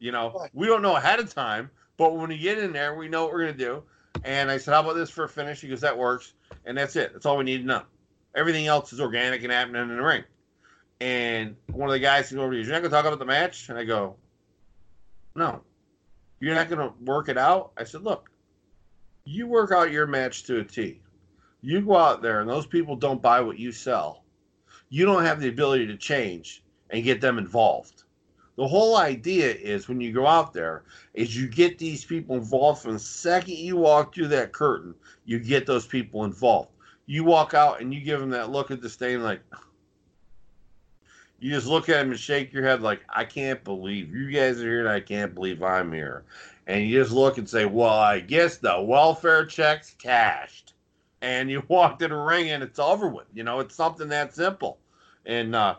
[0.00, 3.08] You know, we don't know ahead of time, but when we get in there, we
[3.08, 3.82] know what we're going to do.
[4.24, 5.60] And I said, How about this for a finish?
[5.60, 6.32] He goes, That works.
[6.64, 7.12] And that's it.
[7.12, 7.82] That's all we need to know.
[8.34, 10.24] Everything else is organic and happening in the ring.
[11.00, 13.18] And one of the guys comes over to you, You're not going to talk about
[13.18, 13.68] the match?
[13.68, 14.16] And I go,
[15.34, 15.62] No.
[16.40, 17.72] You're not going to work it out?
[17.76, 18.30] I said, Look,
[19.24, 21.00] you work out your match to a T.
[21.60, 24.24] You go out there and those people don't buy what you sell.
[24.88, 28.04] You don't have the ability to change and get them involved.
[28.56, 30.82] The whole idea is when you go out there
[31.14, 34.94] is you get these people involved from the second you walk through that curtain,
[35.24, 36.70] you get those people involved.
[37.06, 39.42] You walk out and you give them that look of disdain like,
[41.40, 44.60] you just look at him and shake your head like, I can't believe you guys
[44.60, 46.24] are here and I can't believe I'm here.
[46.66, 50.74] And you just look and say, Well, I guess the welfare check's cashed.
[51.20, 53.26] And you walk to the ring and it's over with.
[53.32, 54.78] You know, it's something that simple.
[55.26, 55.76] And uh,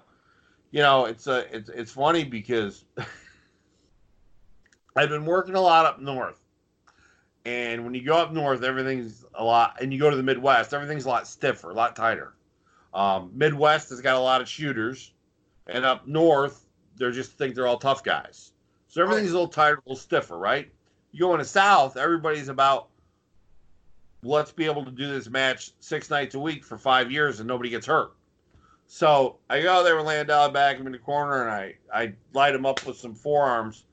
[0.72, 2.86] you know, it's a uh, it's it's funny because
[4.96, 6.40] I've been working a lot up north.
[7.46, 10.74] And when you go up north, everything's a lot and you go to the Midwest,
[10.74, 12.34] everything's a lot stiffer, a lot tighter.
[12.94, 15.12] Um, Midwest has got a lot of shooters
[15.72, 16.66] and up north,
[16.98, 18.54] they just think they're all tough guys.
[18.88, 20.72] So everything's a little tighter, a little stiffer, right?
[21.12, 22.90] You go in the south, everybody's about
[24.24, 27.48] let's be able to do this match six nights a week for five years and
[27.48, 28.12] nobody gets hurt.
[28.88, 32.56] So I go there with Landau, back him in the corner, and I I light
[32.56, 33.86] him up with some forearms.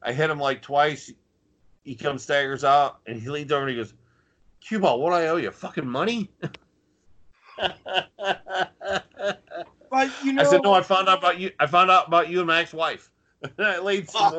[0.00, 1.12] I hit him like twice.
[1.82, 3.94] He comes staggers out, and he leans over and he goes,
[4.60, 5.50] "Cuba, what do I owe you?
[5.50, 6.30] Fucking money?"
[9.94, 11.52] But you know, I said, "No, I found out about you.
[11.60, 13.12] I found out about you and my ex-wife."
[13.60, 14.34] I laid some.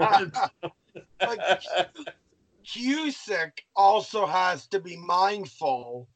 [2.66, 6.10] Cusick also has to be mindful,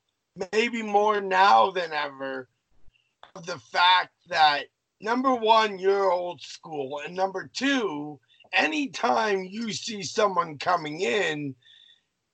[0.52, 2.50] maybe more now than ever,
[3.34, 4.66] of the fact that
[5.00, 8.20] number one, you're old school, and number two,
[8.52, 11.56] anytime you see someone coming in,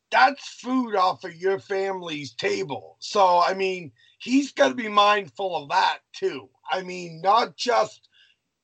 [0.09, 2.95] that's food off of your family's table.
[2.97, 6.49] So, I mean, he's got to be mindful of that too.
[6.71, 8.09] I mean, not just,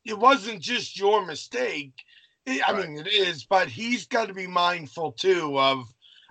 [0.06, 1.94] it wasn't just your mistake.
[2.46, 5.86] It- I mean, it is, but he's got to be mindful too of,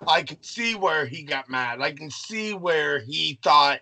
[0.07, 1.79] I can see where he got mad.
[1.81, 3.81] I can see where he thought,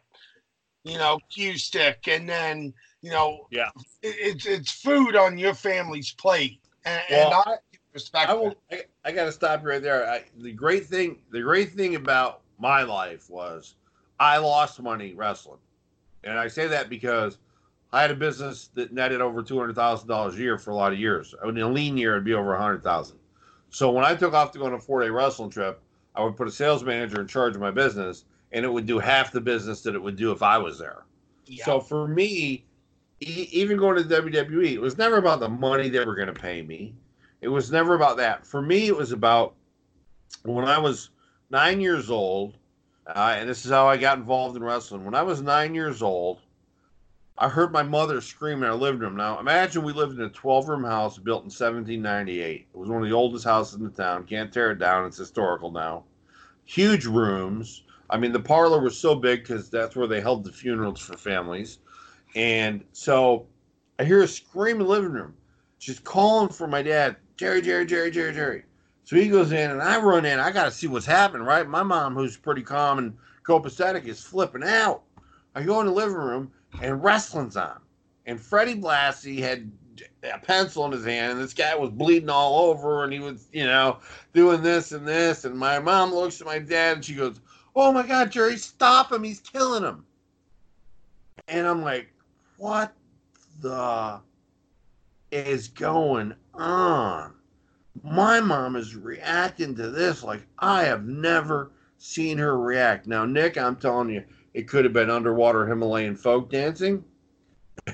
[0.84, 3.70] you know, Q stick, and then, you know, yeah,
[4.02, 7.56] it, it's it's food on your family's plate, and, and Well, I
[7.94, 8.56] respect I will.
[8.72, 10.10] I, I got to stop you right there.
[10.10, 13.76] I, the great thing, the great thing about my life was
[14.20, 15.60] I lost money wrestling,
[16.24, 17.38] and I say that because
[17.92, 20.76] I had a business that netted over two hundred thousand dollars a year for a
[20.76, 21.34] lot of years.
[21.44, 23.18] In a lean year, it'd be over a hundred thousand.
[23.70, 25.82] So when I took off to go on a four day wrestling trip,
[26.16, 29.00] I would put a sales manager in charge of my business, and it would do
[29.00, 31.04] half the business that it would do if I was there.
[31.66, 32.66] So for me,
[33.22, 36.40] e- even going to WWE, it was never about the money they were going to
[36.40, 36.94] pay me.
[37.42, 38.46] It was never about that.
[38.46, 39.56] For me, it was about
[40.44, 41.10] when I was
[41.50, 42.56] nine years old,
[43.08, 45.06] uh, and this is how I got involved in wrestling.
[45.06, 46.40] When I was nine years old,
[47.42, 49.16] I heard my mother scream in our living room.
[49.16, 52.68] Now, imagine we lived in a 12 room house built in 1798.
[52.74, 54.26] It was one of the oldest houses in the town.
[54.26, 56.04] Can't tear it down, it's historical now.
[56.66, 57.84] Huge rooms.
[58.10, 61.16] I mean, the parlor was so big because that's where they held the funerals for
[61.16, 61.80] families.
[62.36, 63.48] And so
[64.00, 65.34] I hear a scream in the living room.
[65.78, 68.64] She's calling for my dad, Jerry, Jerry, Jerry, Jerry, Jerry.
[69.06, 70.40] So he goes in and I run in.
[70.40, 71.66] I got to see what's happening, right?
[71.66, 75.04] My mom, who's pretty calm and copacetic, is flipping out.
[75.56, 76.52] I go in the living room
[76.82, 77.80] and wrestling's on.
[78.26, 79.72] And Freddie Blassie had
[80.24, 83.48] a pencil in his hand and this guy was bleeding all over and he was,
[83.52, 83.98] you know,
[84.34, 85.46] doing this and this.
[85.46, 87.40] And my mom looks at my dad and she goes,
[87.76, 89.24] Oh my God, Jerry, stop him.
[89.24, 90.06] He's killing him.
[91.48, 92.14] And I'm like,
[92.58, 92.94] What
[93.62, 94.22] the
[95.32, 97.34] is going on?
[98.04, 103.08] My mom is reacting to this like I have never seen her react.
[103.08, 104.24] Now, Nick, I'm telling you,
[104.54, 107.04] it could have been underwater Himalayan folk dancing.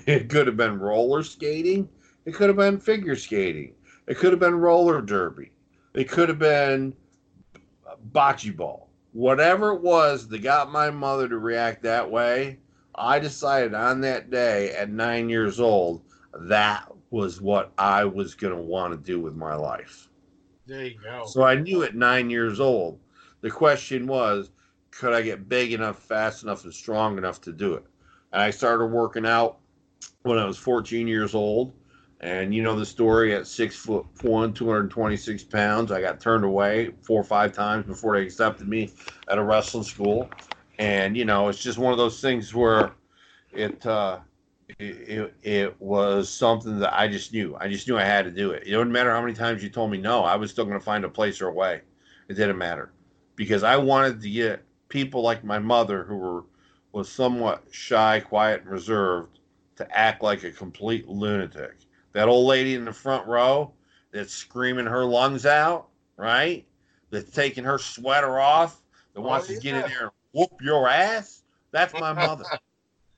[0.06, 1.88] It could have been roller skating.
[2.26, 3.74] It could have been figure skating.
[4.08, 5.52] It could have been roller derby.
[5.94, 6.94] It could have been
[8.12, 8.90] bocce ball.
[9.14, 12.60] Whatever it was that got my mother to react that way,
[12.96, 16.02] I decided on that day at nine years old
[16.34, 20.10] that was what I was going to want to do with my life.
[20.66, 21.26] There you go.
[21.26, 23.00] So I knew at nine years old.
[23.42, 24.52] The question was,
[24.98, 27.84] could I get big enough, fast enough, and strong enough to do it?
[28.32, 29.58] And I started working out
[30.24, 31.74] when I was 14 years old.
[32.22, 35.92] And you know the story at six foot one, 226 pounds.
[35.92, 38.90] I got turned away four or five times before they accepted me
[39.28, 40.30] at a wrestling school.
[40.80, 42.94] And you know, it's just one of those things where
[43.52, 44.20] it uh,
[44.80, 47.56] it, it, it was something that I just knew.
[47.60, 48.64] I just knew I had to do it.
[48.64, 50.84] It didn't matter how many times you told me no, I was still going to
[50.84, 51.82] find a place or a way.
[52.30, 52.94] It didn't matter
[53.36, 56.44] because I wanted to get people like my mother, who were
[56.92, 59.40] was somewhat shy, quiet, and reserved,
[59.76, 61.76] to act like a complete lunatic.
[62.14, 63.74] That old lady in the front row
[64.12, 66.66] that's screaming her lungs out, right?
[67.10, 68.82] That's taking her sweater off,
[69.14, 71.44] that oh, wants to get in there and whoop your ass.
[71.72, 72.46] That's my mother.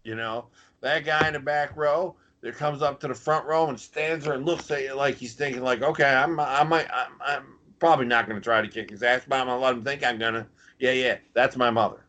[0.03, 0.47] you know,
[0.82, 4.26] that guy in the back row that comes up to the front row and stands
[4.26, 7.43] there and looks at you like he's thinking, like, okay, I'm, I might, I'm, I'm
[7.80, 9.84] probably not going to try to kick his ass, but I'm going to let him
[9.84, 10.47] think I'm going to.
[10.80, 12.05] Yeah, yeah, that's my mother.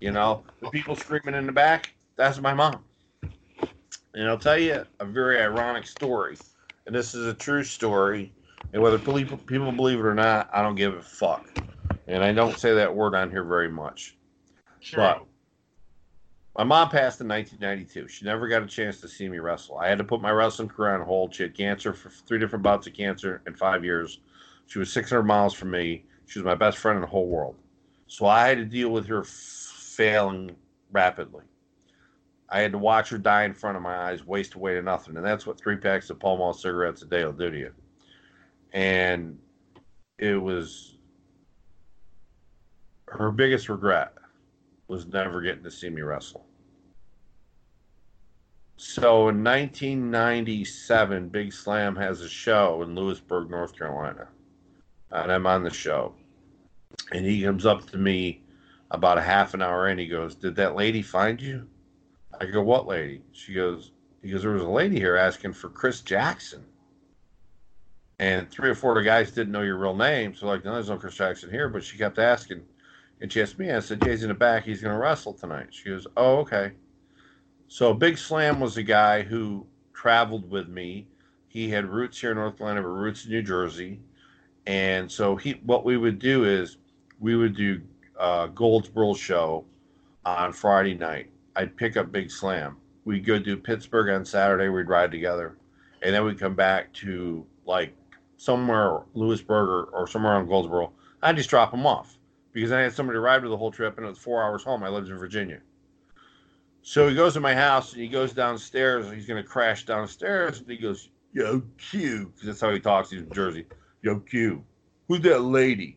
[0.00, 2.84] You know, the people screaming in the back, that's my mom.
[4.14, 6.36] And I'll tell you a very ironic story.
[6.86, 8.32] And this is a true story.
[8.72, 9.38] And whether people,
[9.72, 11.46] believe it or not, I don't give a fuck.
[12.06, 14.16] And I don't say that word on here very much.
[14.94, 15.22] But
[16.56, 18.08] my mom passed in 1992.
[18.08, 19.78] She never got a chance to see me wrestle.
[19.78, 21.34] I had to put my wrestling career on hold.
[21.34, 24.20] She had cancer for three different bouts of cancer in five years.
[24.66, 26.04] She was 600 miles from me.
[26.26, 27.56] She was my best friend in the whole world.
[28.14, 30.54] So I had to deal with her failing
[30.92, 31.42] rapidly.
[32.48, 35.16] I had to watch her die in front of my eyes, waste away to nothing.
[35.16, 37.72] And that's what three packs of Pall Mall cigarettes a day will do to you.
[38.72, 39.36] And
[40.16, 40.96] it was
[43.08, 44.12] her biggest regret
[44.86, 46.46] was never getting to see me wrestle.
[48.76, 54.28] So in 1997, Big Slam has a show in Louisburg, North Carolina.
[55.10, 56.14] And I'm on the show.
[57.12, 58.42] And he comes up to me
[58.90, 59.98] about a half an hour in.
[59.98, 61.68] He goes, Did that lady find you?
[62.40, 63.22] I go, What lady?
[63.32, 63.92] She goes,
[64.22, 66.64] He goes, There was a lady here asking for Chris Jackson.
[68.18, 70.34] And three or four of the guys didn't know your real name.
[70.34, 71.68] So, like, no, there's no Chris Jackson here.
[71.68, 72.62] But she kept asking.
[73.20, 74.64] And she asked me, I said, Jay's in the back.
[74.64, 75.68] He's going to wrestle tonight.
[75.70, 76.72] She goes, Oh, okay.
[77.68, 81.06] So Big Slam was a guy who traveled with me.
[81.48, 84.00] He had roots here in North Carolina, but roots in New Jersey.
[84.66, 86.78] And so he, what we would do is
[87.24, 87.80] we would do
[88.20, 89.64] uh, Goldsboro show
[90.26, 91.30] on Friday night.
[91.56, 92.76] I'd pick up Big Slam.
[93.06, 94.68] We'd go do Pittsburgh on Saturday.
[94.68, 95.56] We'd ride together,
[96.02, 97.94] and then we'd come back to like
[98.36, 100.92] somewhere Louisburg or, or somewhere on Goldsboro.
[101.22, 102.18] I'd just drop him off
[102.52, 104.62] because I had somebody to ride with the whole trip, and it was four hours
[104.62, 104.82] home.
[104.82, 105.60] I lived in Virginia.
[106.82, 109.10] So he goes to my house and he goes downstairs.
[109.10, 110.58] He's going to crash downstairs.
[110.58, 112.30] And he goes, Yo, Q.
[112.34, 113.10] Because that's how he talks.
[113.10, 113.64] He's in Jersey.
[114.02, 114.62] Yo, Q.
[115.08, 115.96] Who's that lady?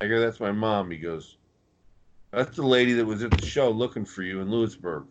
[0.00, 0.90] I go, That's my mom.
[0.90, 1.36] He goes,
[2.32, 5.06] That's the lady that was at the show looking for you in Louisburg.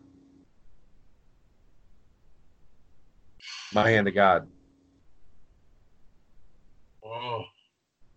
[3.73, 4.47] My hand to God.
[7.03, 7.43] Oh,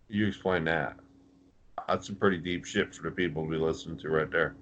[0.09, 0.97] You explain that.
[1.89, 4.55] That's some pretty deep shit for the people to be listening to right there.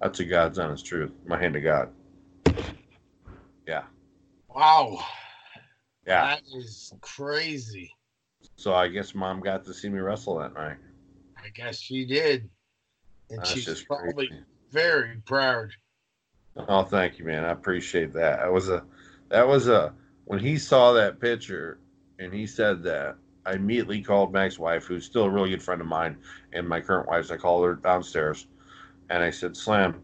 [0.00, 1.12] That's a God's honest truth.
[1.26, 1.90] My hand to God.
[3.66, 3.84] Yeah.
[4.48, 4.98] wow.
[6.06, 6.36] Yeah.
[6.36, 7.90] That is crazy.
[8.56, 10.76] So I guess mom got to see me wrestle that night.
[11.46, 12.50] I guess she did.
[13.30, 14.42] And That's she's probably crazy.
[14.72, 15.70] very proud.
[16.56, 17.44] Oh, thank you, man.
[17.44, 18.40] I appreciate that.
[18.40, 18.84] That was a,
[19.28, 19.94] that was a.
[20.24, 21.78] When he saw that picture,
[22.18, 25.80] and he said that, I immediately called Mac's wife, who's still a really good friend
[25.80, 26.16] of mine,
[26.52, 27.30] and my current wife's.
[27.30, 28.48] I called her downstairs,
[29.08, 30.02] and I said, "Slam,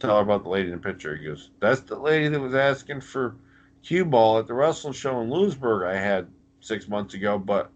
[0.00, 2.54] tell her about the lady in the picture." He goes, "That's the lady that was
[2.54, 3.36] asking for
[3.82, 6.28] cue ball at the wrestling show in Louisburg I had
[6.60, 7.70] six months ago, but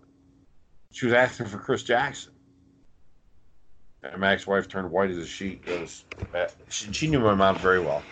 [0.91, 2.33] she was asking for Chris Jackson."
[4.03, 5.65] And Mac's wife turned white as a sheet.
[5.67, 6.05] Goes,
[6.69, 8.05] she, she knew my mom very well,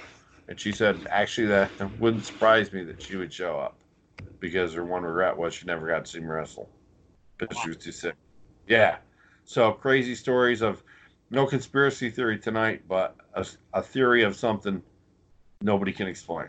[0.49, 3.76] and she said actually that it wouldn't surprise me that she would show up
[4.41, 6.68] because her one regret was she never got to see me wrestle
[7.39, 8.14] because she was too sick.
[8.66, 8.97] Yeah,
[9.45, 10.82] so crazy stories of
[11.30, 14.82] no conspiracy theory tonight, but a, a theory of something
[15.61, 16.49] nobody can explain.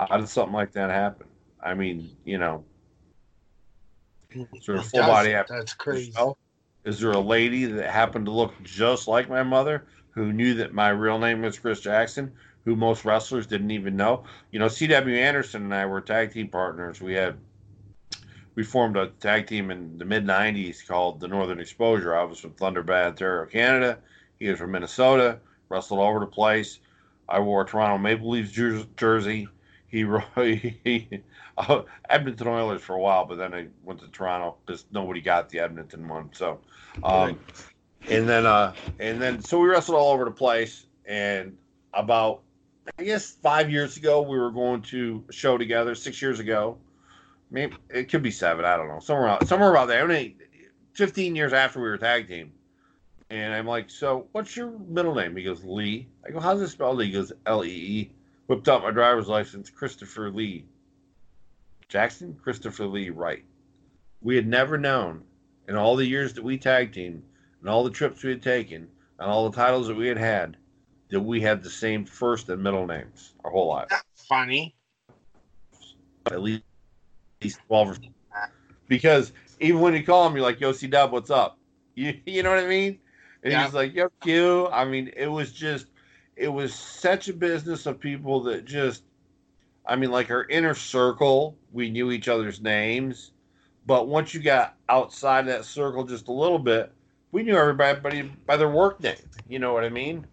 [0.00, 1.26] How did something like that happen?
[1.62, 2.64] I mean, you know,
[4.30, 6.12] is there a full body That's crazy.
[6.84, 10.74] Is there a lady that happened to look just like my mother who knew that
[10.74, 12.30] my real name was Chris Jackson,
[12.64, 14.24] who most wrestlers didn't even know?
[14.50, 15.16] You know, C.W.
[15.16, 17.00] Anderson and I were tag team partners.
[17.00, 17.36] We had
[18.54, 22.14] we formed a tag team in the mid '90s called the Northern Exposure.
[22.14, 23.98] I was from Thunder Bay, Ontario, Canada.
[24.38, 25.38] He was from Minnesota.
[25.70, 26.80] Wrestled all over the place.
[27.28, 28.52] I wore a Toronto Maple Leafs
[28.96, 29.48] jersey.
[30.36, 31.22] He, he
[31.56, 35.48] uh, Edmonton Oilers for a while, but then I went to Toronto because nobody got
[35.48, 36.30] the Edmonton one.
[36.32, 36.60] So,
[37.02, 37.38] um,
[38.08, 40.86] and then uh, and then so we wrestled all over the place.
[41.06, 41.56] And
[41.92, 42.42] about
[42.98, 45.94] I guess five years ago, we were going to show together.
[45.94, 46.78] Six years ago,
[47.50, 48.64] maybe it could be seven.
[48.64, 49.00] I don't know.
[49.00, 50.02] Somewhere out, somewhere about there.
[50.02, 50.36] Only
[50.92, 52.52] fifteen years after we were tag team.
[53.30, 55.34] And I'm like, so what's your middle name?
[55.36, 56.08] He goes, Lee.
[56.26, 57.02] I go, how's it spelled?
[57.02, 58.12] He goes, L E E.
[58.46, 60.66] Whipped out my driver's license, Christopher Lee.
[61.88, 63.44] Jackson, Christopher Lee Wright.
[64.20, 65.22] We had never known
[65.68, 67.22] in all the years that we tag teamed
[67.60, 68.88] and all the trips we had taken
[69.18, 70.56] and all the titles that we had had
[71.10, 73.88] that we had the same first and middle names our whole life.
[74.14, 74.74] Funny.
[76.26, 76.62] At least,
[77.40, 77.96] at least 12 or
[78.88, 81.58] because even when you call him, you're like, yo, C Dub, what's up?
[81.96, 82.98] You, you know what I mean?
[83.44, 83.64] And Yeah.
[83.64, 84.66] he's like, yo, Q.
[84.66, 85.86] I mean, it was just,
[86.36, 89.04] it was such a business of people that just,
[89.86, 93.32] I mean, like our inner circle, we knew each other's names.
[93.86, 96.90] But once you got outside that circle just a little bit,
[97.32, 99.16] we knew everybody by their work name.
[99.48, 100.26] You know what I mean?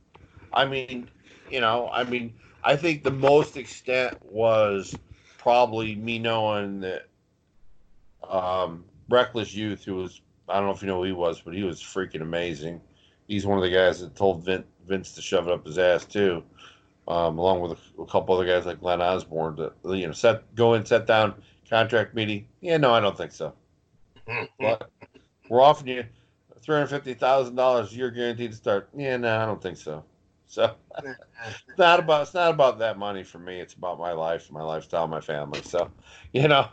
[0.54, 1.10] I mean,
[1.50, 2.34] you know, I mean,
[2.64, 4.96] I think the most extent was
[5.38, 7.08] probably me knowing that
[8.28, 11.54] um, Reckless Youth, who was, I don't know if you know who he was, but
[11.54, 12.80] he was freaking amazing.
[13.28, 16.06] He's one of the guys that told Vince, Vince to shove it up his ass,
[16.06, 16.44] too,
[17.08, 20.54] um, along with a, a couple other guys like Glenn Osborne to, you know, set,
[20.56, 21.36] go and set down
[21.70, 22.48] contract meeting.
[22.62, 23.54] Yeah, no, I don't think so.
[24.60, 24.90] But
[25.50, 26.06] we're offering you
[26.66, 28.90] $350,000 a year guaranteed to start.
[28.96, 30.04] Yeah, no, I don't think so.
[30.52, 31.18] So it's
[31.78, 33.62] not about it's not about that money for me.
[33.62, 35.62] It's about my life, my lifestyle, my family.
[35.64, 35.90] So,
[36.34, 36.68] you know,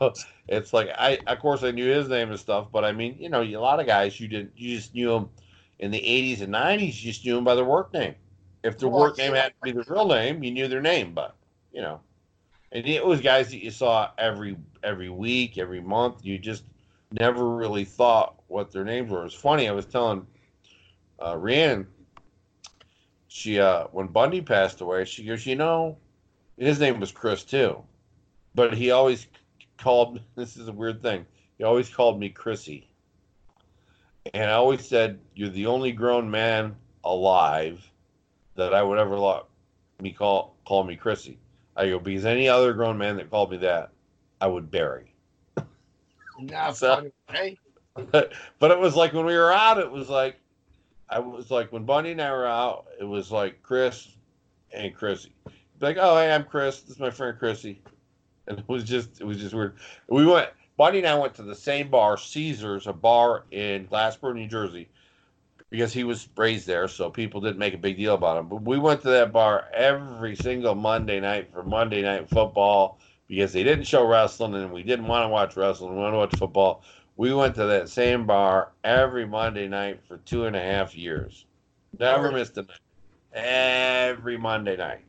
[0.48, 3.28] it's like I of course I knew his name and stuff, but I mean, you
[3.28, 5.30] know, a lot of guys you didn't you just knew them
[5.78, 7.02] in the '80s and '90s.
[7.02, 8.14] You just knew them by their work name.
[8.62, 11.14] If their Well, work name had to be their real name, you knew their name.
[11.14, 11.36] But
[11.72, 12.00] you know,
[12.72, 16.24] and it was guys that you saw every every week, every month.
[16.24, 16.64] You just
[17.12, 19.24] never really thought what their names were.
[19.24, 19.68] It's funny.
[19.68, 20.26] I was telling
[21.24, 21.86] uh, Rhiannon,
[23.28, 25.98] she uh, when Bundy passed away, she goes, you know,
[26.56, 27.82] his name was Chris too,
[28.54, 29.26] but he always
[29.78, 30.20] called.
[30.34, 31.26] This is a weird thing.
[31.56, 32.88] He always called me Chrissy,
[34.34, 37.88] and I always said, "You're the only grown man alive
[38.54, 39.44] that I would ever let
[40.00, 41.38] me call call me Chrissy."
[41.76, 43.90] I go because any other grown man that called me that,
[44.40, 45.14] I would bury.
[46.40, 47.58] Not So- funny, hey?
[48.10, 50.36] but but it was like when we were out, it was like
[51.08, 54.08] I was like when Bunny and I were out, it was like Chris
[54.72, 55.32] and Chrissy.
[55.80, 56.80] Like, oh hey, I'm Chris.
[56.82, 57.80] This is my friend Chrissy.
[58.46, 59.76] And it was just it was just weird.
[60.08, 64.32] We went Bunny and I went to the same bar, Caesars, a bar in Glassboro,
[64.32, 64.88] New Jersey,
[65.70, 68.48] because he was raised there, so people didn't make a big deal about him.
[68.48, 73.52] But we went to that bar every single Monday night for Monday night football because
[73.52, 75.94] they didn't show wrestling and we didn't want to watch wrestling.
[75.94, 76.84] We wanted to watch football.
[77.16, 81.44] We went to that same bar every Monday night for two and a half years.
[81.98, 82.78] Never missed a night.
[83.32, 85.04] Every Monday night.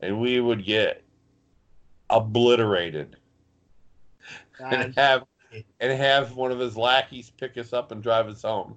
[0.00, 1.04] And we would get
[2.08, 3.16] obliterated
[4.60, 5.24] and have
[5.80, 8.76] and have one of his lackeys pick us up and drive us home.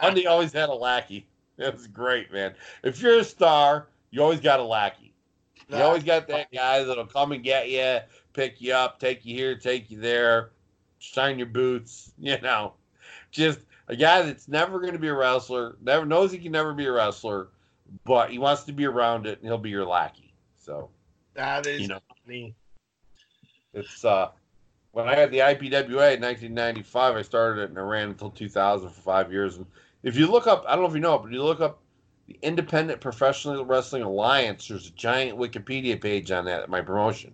[0.00, 1.26] Bundy always had a lackey.
[1.56, 2.54] That was great, man.
[2.84, 5.12] If you're a star, you always got a lackey.
[5.68, 7.98] You always got that guy that'll come and get you,
[8.34, 10.50] pick you up, take you here, take you there,
[10.98, 12.12] shine your boots.
[12.18, 12.74] You know,
[13.30, 16.72] just a guy that's never going to be a wrestler, never knows he can never
[16.72, 17.48] be a wrestler,
[18.04, 20.32] but he wants to be around it, and he'll be your lackey.
[20.56, 20.88] So
[21.34, 22.00] that is You know.
[22.24, 22.54] funny.
[23.76, 24.30] It's uh,
[24.92, 28.88] when I had the IPWA in 1995, I started it and I ran until 2000
[28.88, 29.58] for five years.
[29.58, 29.66] And
[30.02, 31.80] if you look up, I don't know if you know, it, but you look up
[32.26, 34.66] the Independent Professional Wrestling Alliance.
[34.66, 37.32] There's a giant Wikipedia page on that, my promotion,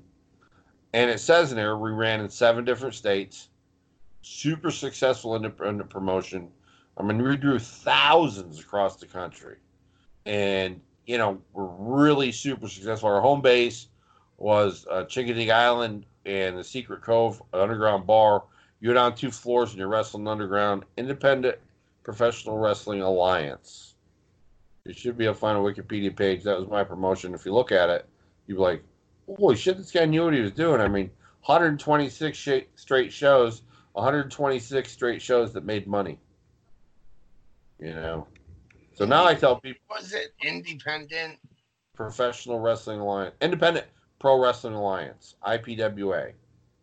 [0.92, 3.48] and it says in there we ran in seven different states,
[4.22, 6.48] super successful independent promotion.
[6.98, 9.56] I mean, we drew thousands across the country,
[10.26, 13.08] and you know we're really super successful.
[13.08, 13.86] Our home base
[14.36, 18.44] was uh, Chincoteague Island and the Secret Cove an underground bar.
[18.80, 20.84] You're down two floors and you're wrestling underground.
[20.96, 21.58] Independent
[22.02, 23.94] Professional Wrestling Alliance.
[24.84, 26.42] You should be able to find a Wikipedia page.
[26.42, 27.34] That was my promotion.
[27.34, 28.08] If you look at it,
[28.46, 28.82] you'd be like,
[29.26, 30.80] holy shit, this guy knew what he was doing.
[30.80, 31.10] I mean,
[31.44, 33.62] 126 sh- straight shows,
[33.92, 36.18] 126 straight shows that made money.
[37.78, 38.26] You know?
[38.94, 41.38] So now I tell people Was it independent?
[41.94, 43.86] Professional Wrestling Alliance, Independent
[44.22, 46.30] Pro Wrestling Alliance, IPWA.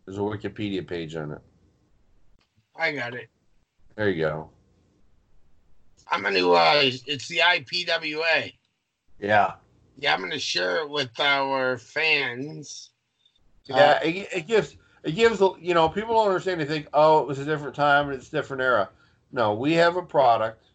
[0.04, 1.40] There's a Wikipedia page on it.
[2.76, 3.30] I got it.
[3.96, 4.50] There you go.
[6.10, 6.46] I'm gonna.
[6.46, 8.52] Uh, it's the IPWA.
[9.18, 9.54] Yeah.
[9.96, 12.90] Yeah, I'm gonna share it with our fans.
[13.64, 16.60] Yeah, it, it gives it gives you know people don't understand.
[16.60, 18.90] They think, oh, it was a different time and it's a different era.
[19.32, 20.66] No, we have a product,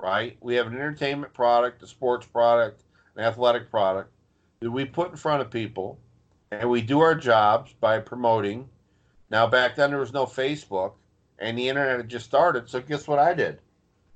[0.00, 0.38] right?
[0.40, 2.84] We have an entertainment product, a sports product,
[3.14, 4.10] an athletic product
[4.60, 5.98] that we put in front of people,
[6.50, 8.68] and we do our jobs by promoting.
[9.30, 10.94] Now, back then there was no Facebook,
[11.38, 12.68] and the internet had just started.
[12.68, 13.60] So guess what I did?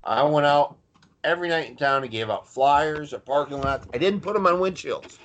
[0.04, 0.76] I went out
[1.24, 3.86] every night in town and gave out flyers at parking lots.
[3.94, 5.18] I didn't put them on windshields.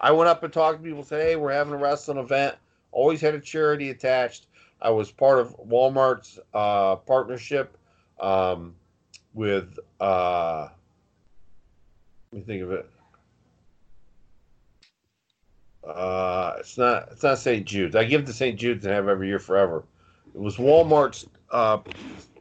[0.00, 2.56] I went up and talked to people, said, "Hey, we're having a wrestling event."
[2.90, 4.46] Always had a charity attached.
[4.80, 7.76] I was part of Walmart's uh, partnership
[8.20, 8.74] um,
[9.34, 9.78] with.
[10.00, 10.68] Uh,
[12.32, 12.88] let me think of it.
[15.88, 17.08] Uh, it's not.
[17.12, 17.64] It's not St.
[17.64, 17.96] Jude's.
[17.96, 18.58] I give to St.
[18.58, 19.84] Jude's and have every year forever.
[20.34, 21.78] It was Walmart's uh,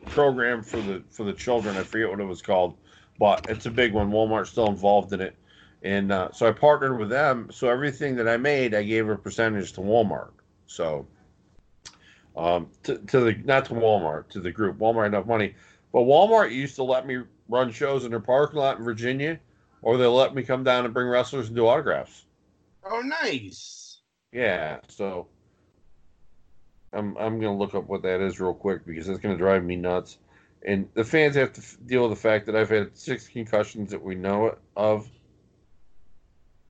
[0.07, 1.77] program for the for the children.
[1.77, 2.75] I forget what it was called,
[3.17, 4.11] but it's a big one.
[4.11, 5.35] Walmart's still involved in it,
[5.81, 7.49] and uh, so I partnered with them.
[7.49, 10.31] So everything that I made, I gave a percentage to Walmart.
[10.65, 11.07] So
[12.35, 14.77] um, to, to the not to Walmart to the group.
[14.77, 15.55] Walmart enough money,
[15.93, 19.39] but Walmart used to let me run shows in their parking lot in Virginia,
[19.81, 22.25] or they let me come down and bring wrestlers and do autographs.
[22.89, 24.01] Oh, nice.
[24.31, 25.27] Yeah, so
[26.93, 29.75] I'm I'm gonna look up what that is real quick because it's gonna drive me
[29.75, 30.19] nuts.
[30.65, 33.91] And the fans have to f- deal with the fact that I've had six concussions
[33.91, 35.07] that we know of,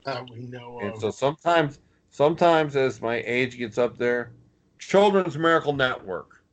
[0.05, 0.99] That we know and of.
[1.01, 4.33] so sometimes, sometimes as my age gets up there,
[4.77, 6.43] Children's Miracle Network,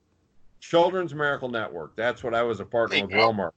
[0.61, 1.97] Children's Miracle Network.
[1.97, 3.17] That's what I was a partner There with.
[3.17, 3.51] Walmart.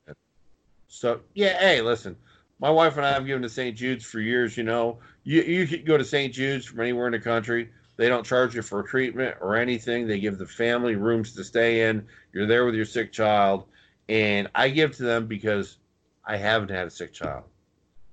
[0.88, 2.18] So yeah, hey, listen,
[2.60, 3.76] my wife and I have given to St.
[3.76, 4.58] Jude's for years.
[4.58, 6.34] You know, you you could go to St.
[6.34, 7.70] Jude's from anywhere in the country.
[7.98, 10.08] They don't charge you for treatment or anything.
[10.08, 12.06] They give the family rooms to stay in.
[12.32, 13.66] You're there with your sick child,
[14.08, 15.78] and I give to them because
[16.26, 17.44] I haven't had a sick child,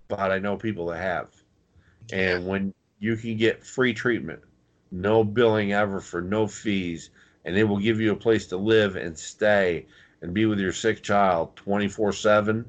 [0.08, 1.28] but I know people that have.
[2.12, 4.40] And when you can get free treatment,
[4.90, 7.10] no billing ever for no fees,
[7.44, 9.86] and they will give you a place to live and stay
[10.22, 12.64] and be with your sick child 24 7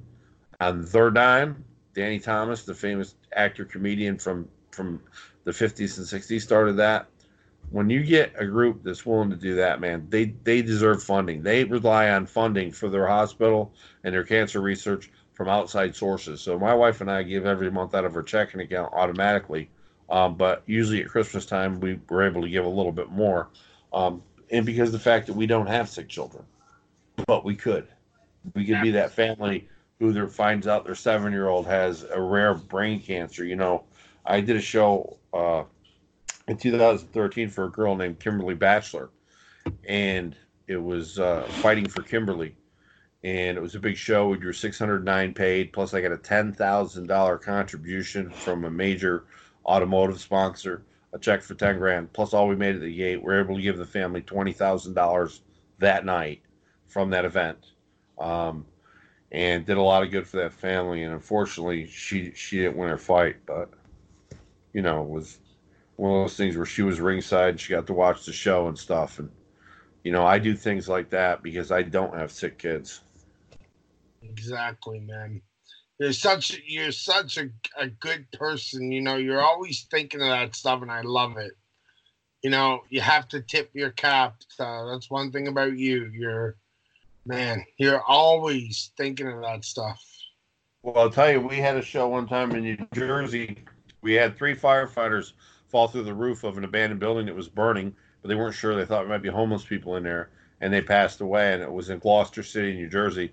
[0.59, 1.63] on their dime.
[1.93, 5.01] Danny Thomas, the famous actor comedian from from
[5.45, 7.07] the 50s and 60s, started that.
[7.71, 11.41] When you get a group that's willing to do that, man, they they deserve funding.
[11.41, 16.41] They rely on funding for their hospital and their cancer research from outside sources.
[16.41, 19.69] So my wife and I give every month out of our checking account automatically,
[20.09, 23.49] um, but usually at Christmas time we were able to give a little bit more,
[23.91, 26.45] um, and because the fact that we don't have sick children,
[27.27, 27.87] but we could,
[28.53, 29.67] we could be that family
[29.99, 33.45] who finds out their seven year old has a rare brain cancer.
[33.45, 33.83] You know,
[34.25, 35.63] I did a show uh,
[36.47, 39.09] in 2013 for a girl named Kimberly Batchelor,
[39.87, 40.35] and
[40.67, 42.55] it was uh, fighting for Kimberly,
[43.23, 44.27] and it was a big show.
[44.27, 49.25] We drew 609 paid, plus I got a ten thousand dollar contribution from a major
[49.65, 50.83] automotive sponsor,
[51.13, 53.23] a check for 10 grand, plus all we made at the gate.
[53.23, 55.41] We are able to give the family twenty thousand dollars
[55.79, 56.41] that night
[56.87, 57.57] from that event.
[58.17, 58.65] Um,
[59.35, 61.03] and did a lot of good for that family.
[61.03, 63.69] And unfortunately, she she didn't win her fight, but
[64.71, 65.39] you know, it was
[65.97, 68.69] one of those things where she was ringside and she got to watch the show
[68.69, 69.19] and stuff.
[69.19, 69.29] And
[70.05, 73.01] you know, I do things like that because I don't have sick kids.
[74.23, 75.41] Exactly, man.
[75.99, 78.93] You're such you're such a, a good person.
[78.93, 81.51] You know, you're always thinking of that stuff, and I love it.
[82.41, 84.37] You know, you have to tip your cap.
[84.57, 86.09] Uh, that's one thing about you.
[86.13, 86.55] You're
[87.25, 89.99] Man, you're always thinking of that stuff.
[90.83, 93.63] Well, I'll tell you, we had a show one time in New Jersey.
[94.01, 95.33] We had three firefighters
[95.67, 98.75] fall through the roof of an abandoned building that was burning, but they weren't sure.
[98.75, 100.29] They thought there might be homeless people in there,
[100.61, 101.53] and they passed away.
[101.53, 103.31] And it was in Gloucester City, New Jersey.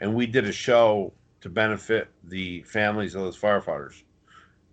[0.00, 1.12] And we did a show
[1.42, 4.02] to benefit the families of those firefighters.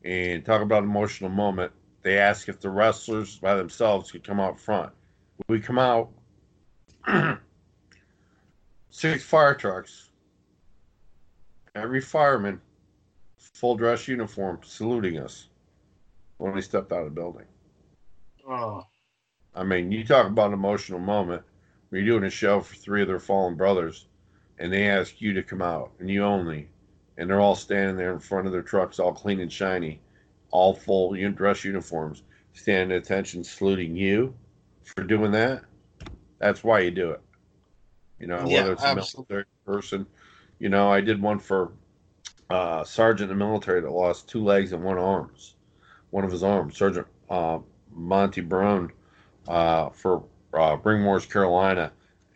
[0.05, 1.73] And talk about an emotional moment.
[2.03, 4.93] They asked if the wrestlers by themselves could come out front.
[5.49, 6.09] We come out.
[8.89, 10.09] six fire trucks,
[11.75, 12.61] every fireman,
[13.37, 15.49] full dress uniform, saluting us
[16.37, 17.45] when we stepped out of the building.
[18.47, 18.85] Oh.
[19.55, 21.43] I mean, you talk about an emotional moment.
[21.91, 24.07] You're doing a show for three of their fallen brothers,
[24.59, 26.67] and they ask you to come out, and you only,
[27.17, 29.99] and they're all standing there in front of their trucks, all clean and shiny,
[30.51, 32.23] all full dress uniforms,
[32.53, 34.33] standing at attention, saluting you
[34.83, 35.63] for doing that.
[36.39, 37.21] That's why you do it.
[38.19, 40.07] You know, Yeah, whether it's a military person.
[40.59, 41.71] You know, I did one for
[42.49, 45.55] uh, sergeant in the military that lost two legs and one arms,
[46.09, 46.77] one of his arms.
[46.77, 47.59] Sergeant uh,
[47.91, 48.91] Monty Brown
[49.47, 51.91] uh, for uh, Bringmore's Carolina.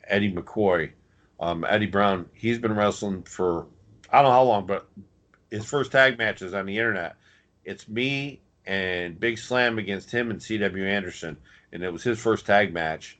[0.07, 0.91] Eddie McCoy,
[1.39, 2.27] um, Eddie Brown.
[2.33, 3.65] He's been wrestling for
[4.11, 4.87] I don't know how long, but
[5.49, 7.15] his first tag matches on the internet.
[7.63, 10.85] It's me and Big Slam against him and C.W.
[10.85, 11.37] Anderson,
[11.71, 13.17] and it was his first tag match.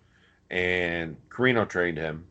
[0.50, 2.26] And Corino trained him,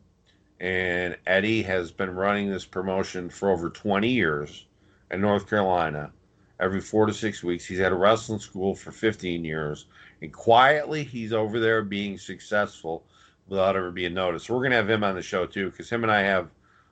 [0.61, 4.67] and Eddie has been running this promotion for over 20 years
[5.09, 6.11] in North Carolina.
[6.59, 9.87] Every four to six weeks, he's had a wrestling school for 15 years,
[10.21, 13.03] and quietly he's over there being successful
[13.47, 14.51] without ever being noticed.
[14.51, 16.49] We're gonna have him on the show too, because him and I have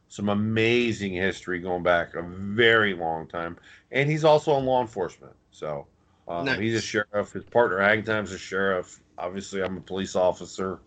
[0.07, 3.55] some amazing history going back a very long time,
[3.91, 5.35] and he's also in law enforcement.
[5.51, 5.85] So
[6.27, 7.33] um, he's a sheriff.
[7.33, 8.99] His partner Hagtime's a sheriff.
[9.19, 10.79] Obviously, I'm a police officer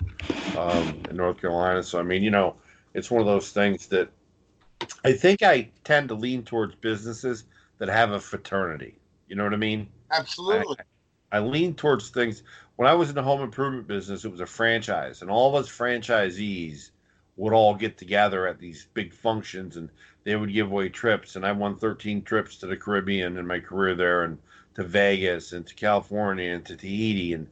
[0.59, 1.85] um, in North Carolina.
[1.85, 2.57] So I mean, you know,
[2.95, 4.09] it's one of those things that
[5.05, 7.45] I think I tend to lean towards businesses
[7.79, 8.97] that have a fraternity.
[9.29, 9.89] You know what I mean?
[10.11, 10.77] Absolutely.
[11.31, 12.43] I lean towards things.
[12.77, 15.63] When I was in the home improvement business, it was a franchise, and all of
[15.63, 16.91] us franchisees
[17.37, 19.89] would all get together at these big functions, and
[20.25, 21.37] they would give away trips.
[21.37, 24.39] And I won 13 trips to the Caribbean in my career there, and
[24.75, 27.47] to Vegas, and to California, and to Tahiti, and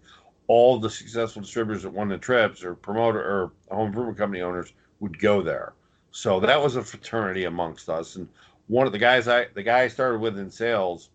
[0.46, 4.72] all the successful distributors that won the trips or promoter or home improvement company owners
[5.01, 5.72] would go there.
[6.12, 8.16] So that was a fraternity amongst us.
[8.16, 8.28] And
[8.68, 11.10] one of the guys I the guy I started with in sales,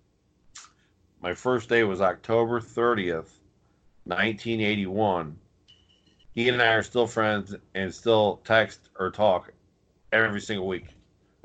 [1.21, 3.29] my first day was October 30th,
[4.05, 5.37] 1981.
[6.33, 9.53] He and I are still friends and still text or talk
[10.11, 10.87] every single week.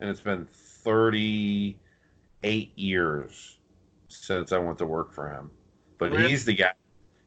[0.00, 3.58] And it's been 38 years
[4.08, 5.50] since I went to work for him.
[5.98, 6.30] But Really?
[6.30, 6.72] he's the guy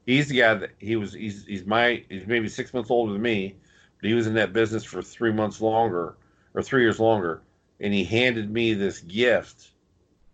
[0.05, 3.21] he's the guy that he was he's he's my he's maybe six months older than
[3.21, 3.55] me,
[4.03, 6.17] but he was in that business for three months longer
[6.53, 7.41] or three years longer.
[7.79, 9.71] and he handed me this gift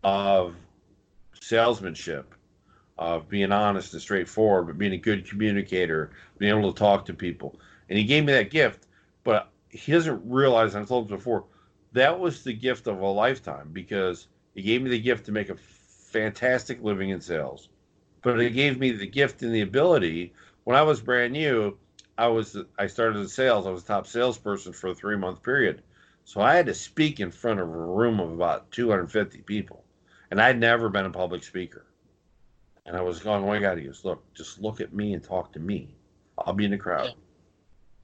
[0.03, 0.55] of
[1.39, 2.33] salesmanship,
[2.97, 6.09] of being honest and straightforward, but being a good communicator,
[6.39, 7.59] being able to talk to people.
[7.89, 8.87] And he gave me that gift,
[9.23, 11.45] but he doesn't realize, and I told him before,
[11.93, 15.49] that was the gift of a lifetime because he gave me the gift to make
[15.49, 17.69] a fantastic living in sales.
[18.23, 20.33] But it gave me the gift and the ability.
[20.63, 21.77] When I was brand new,
[22.19, 23.65] I was I started in sales.
[23.65, 25.83] I was top salesperson for a three month period.
[26.25, 29.85] So I had to speak in front of a room of about 250 people.
[30.29, 31.85] And I'd never been a public speaker.
[32.85, 35.53] And I was going, oh my God, goes, look, just look at me and talk
[35.53, 35.95] to me.
[36.37, 37.13] I'll be in the crowd.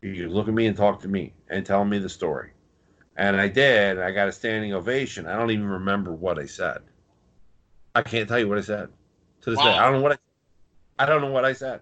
[0.02, 2.52] You look at me and talk to me and tell me the story.
[3.18, 4.00] And I did.
[4.00, 5.28] I got a standing ovation.
[5.28, 6.80] I don't even remember what I said.
[7.94, 8.90] I can't tell you what I said
[9.42, 9.66] to this wow.
[9.66, 9.72] day.
[9.72, 11.04] I don't know what I.
[11.04, 11.82] I don't know what I said.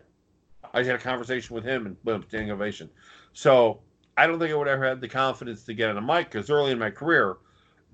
[0.74, 2.90] I just had a conversation with him and boom, standing ovation.
[3.34, 3.82] So
[4.18, 6.50] I don't think I would ever had the confidence to get on the mic because
[6.50, 7.38] early in my career,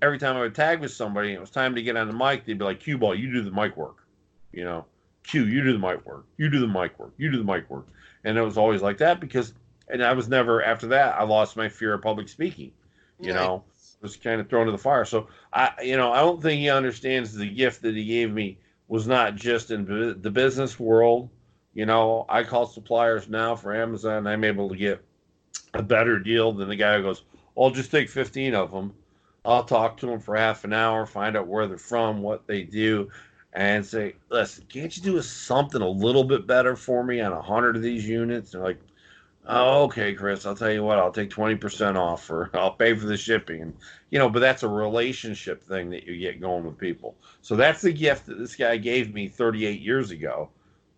[0.02, 2.44] every time I would tag with somebody, it was time to get on the mic.
[2.44, 4.06] They'd be like, "Cueball, you do the mic work,"
[4.52, 4.86] you know.
[5.22, 6.26] Q, you do the mic work.
[6.38, 7.12] You do the mic work.
[7.18, 7.86] You do the mic work.
[8.24, 9.52] And it was always like that because,
[9.88, 11.16] and I was never after that.
[11.18, 12.72] I lost my fear of public speaking.
[13.20, 13.40] You right.
[13.40, 13.64] know,
[14.00, 15.04] was kind of thrown to the fire.
[15.04, 18.58] So I, you know, I don't think he understands the gift that he gave me
[18.88, 19.84] was not just in
[20.20, 21.28] the business world.
[21.74, 24.26] You know, I call suppliers now for Amazon.
[24.26, 25.04] I'm able to get
[25.74, 27.22] a better deal than the guy who goes,
[27.56, 28.92] I'll just take 15 of them.
[29.44, 32.62] I'll talk to them for half an hour, find out where they're from, what they
[32.62, 33.10] do,
[33.52, 37.76] and say, listen, can't you do something a little bit better for me on hundred
[37.76, 38.52] of these units?
[38.52, 38.80] And they're like,
[39.46, 43.06] oh, okay, Chris, I'll tell you what, I'll take 20% off or I'll pay for
[43.06, 43.62] the shipping.
[43.62, 43.76] And,
[44.10, 47.16] you know, but that's a relationship thing that you get going with people.
[47.42, 50.50] So that's the gift that this guy gave me 38 years ago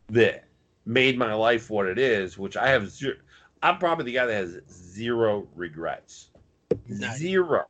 [0.08, 0.44] that
[0.84, 3.16] made my life what it is, which I have zero.
[3.62, 6.30] I'm probably the guy that has zero regrets.
[6.88, 7.18] Nice.
[7.18, 7.66] Zero.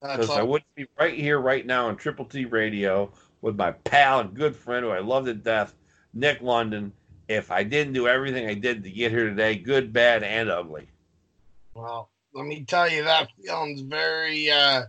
[0.00, 4.20] Because I wouldn't be right here, right now on Triple T Radio with my pal
[4.20, 5.74] and good friend who I love to death,
[6.12, 6.92] Nick London,
[7.28, 10.88] if I didn't do everything I did to get here today, good, bad, and ugly.
[11.74, 14.82] Well, let me tell you that feeling's very, uh,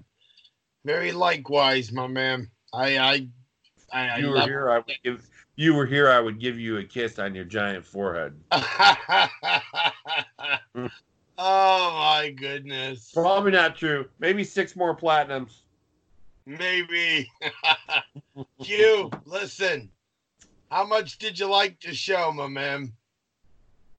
[0.84, 2.50] very likewise, my man.
[2.74, 3.28] I, I,
[3.94, 4.70] I, you I were here.
[4.72, 6.10] I would give you were here.
[6.10, 8.34] I would give you a kiss on your giant forehead.
[8.52, 9.30] oh
[11.38, 13.12] my goodness!
[13.14, 14.10] Probably not true.
[14.20, 15.62] Maybe six more platinums.
[16.46, 17.30] Maybe.
[18.64, 19.90] Q, listen.
[20.72, 22.92] How much did you like the show, my man?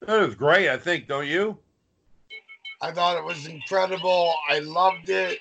[0.06, 1.56] It was great, I think, don't you?
[2.82, 4.34] I thought it was incredible.
[4.50, 5.38] I loved it.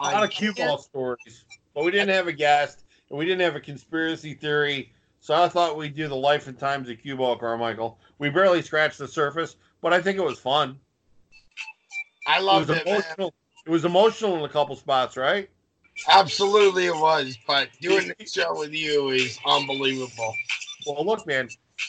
[0.00, 1.44] A lot I of Cueball stories.
[1.74, 4.92] But we didn't have a guest and we didn't have a conspiracy theory.
[5.20, 7.98] So I thought we'd do the life and times of Cueball, Carmichael.
[8.18, 10.78] We barely scratched the surface, but I think it was fun.
[12.26, 12.72] I loved it.
[12.72, 13.34] Was it, emotional.
[13.66, 15.48] It was emotional in a couple spots, right?
[16.08, 17.36] Absolutely, it was.
[17.46, 20.34] But doing the show with you is unbelievable.
[20.86, 21.48] Well, look, man,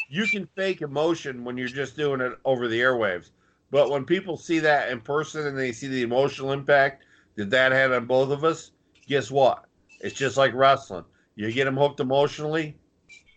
[0.10, 3.30] you can fake emotion when you're just doing it over the airwaves.
[3.72, 7.04] But when people see that in person and they see the emotional impact
[7.36, 8.72] that that had on both of us,
[9.08, 9.66] guess what?
[10.00, 11.06] It's just like wrestling.
[11.36, 12.76] You get them hooked emotionally,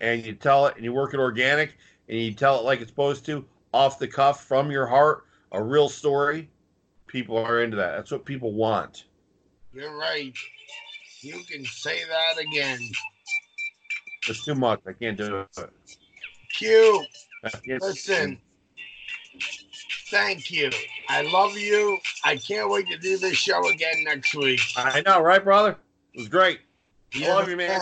[0.01, 1.77] and you tell it, and you work it organic,
[2.09, 5.63] and you tell it like it's supposed to, off the cuff, from your heart, a
[5.63, 6.49] real story.
[7.07, 7.97] People are into that.
[7.97, 9.05] That's what people want.
[9.73, 10.35] You're right.
[11.21, 12.81] You can say that again.
[14.29, 14.81] It's too much.
[14.87, 15.71] I can't do it.
[16.55, 17.05] Q,
[17.81, 18.41] listen.
[20.11, 20.71] Thank you.
[21.09, 21.99] I love you.
[22.25, 24.61] I can't wait to do this show again next week.
[24.77, 25.79] I know, right, brother?
[26.15, 26.61] It was great.
[27.15, 27.81] I love you, man.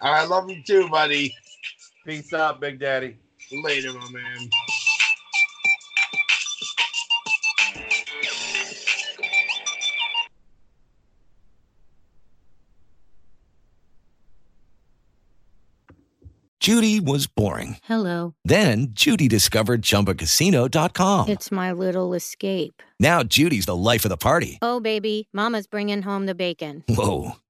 [0.00, 1.34] I love you too, buddy.
[2.06, 3.16] Peace out, Big Daddy.
[3.52, 4.50] Later, my man.
[16.62, 17.78] Judy was boring.
[17.82, 18.36] Hello.
[18.44, 21.28] Then Judy discovered ChumbaCasino.com.
[21.28, 22.80] It's my little escape.
[23.00, 24.60] Now Judy's the life of the party.
[24.62, 26.84] Oh, baby, Mama's bringing home the bacon.
[26.88, 27.32] Whoa,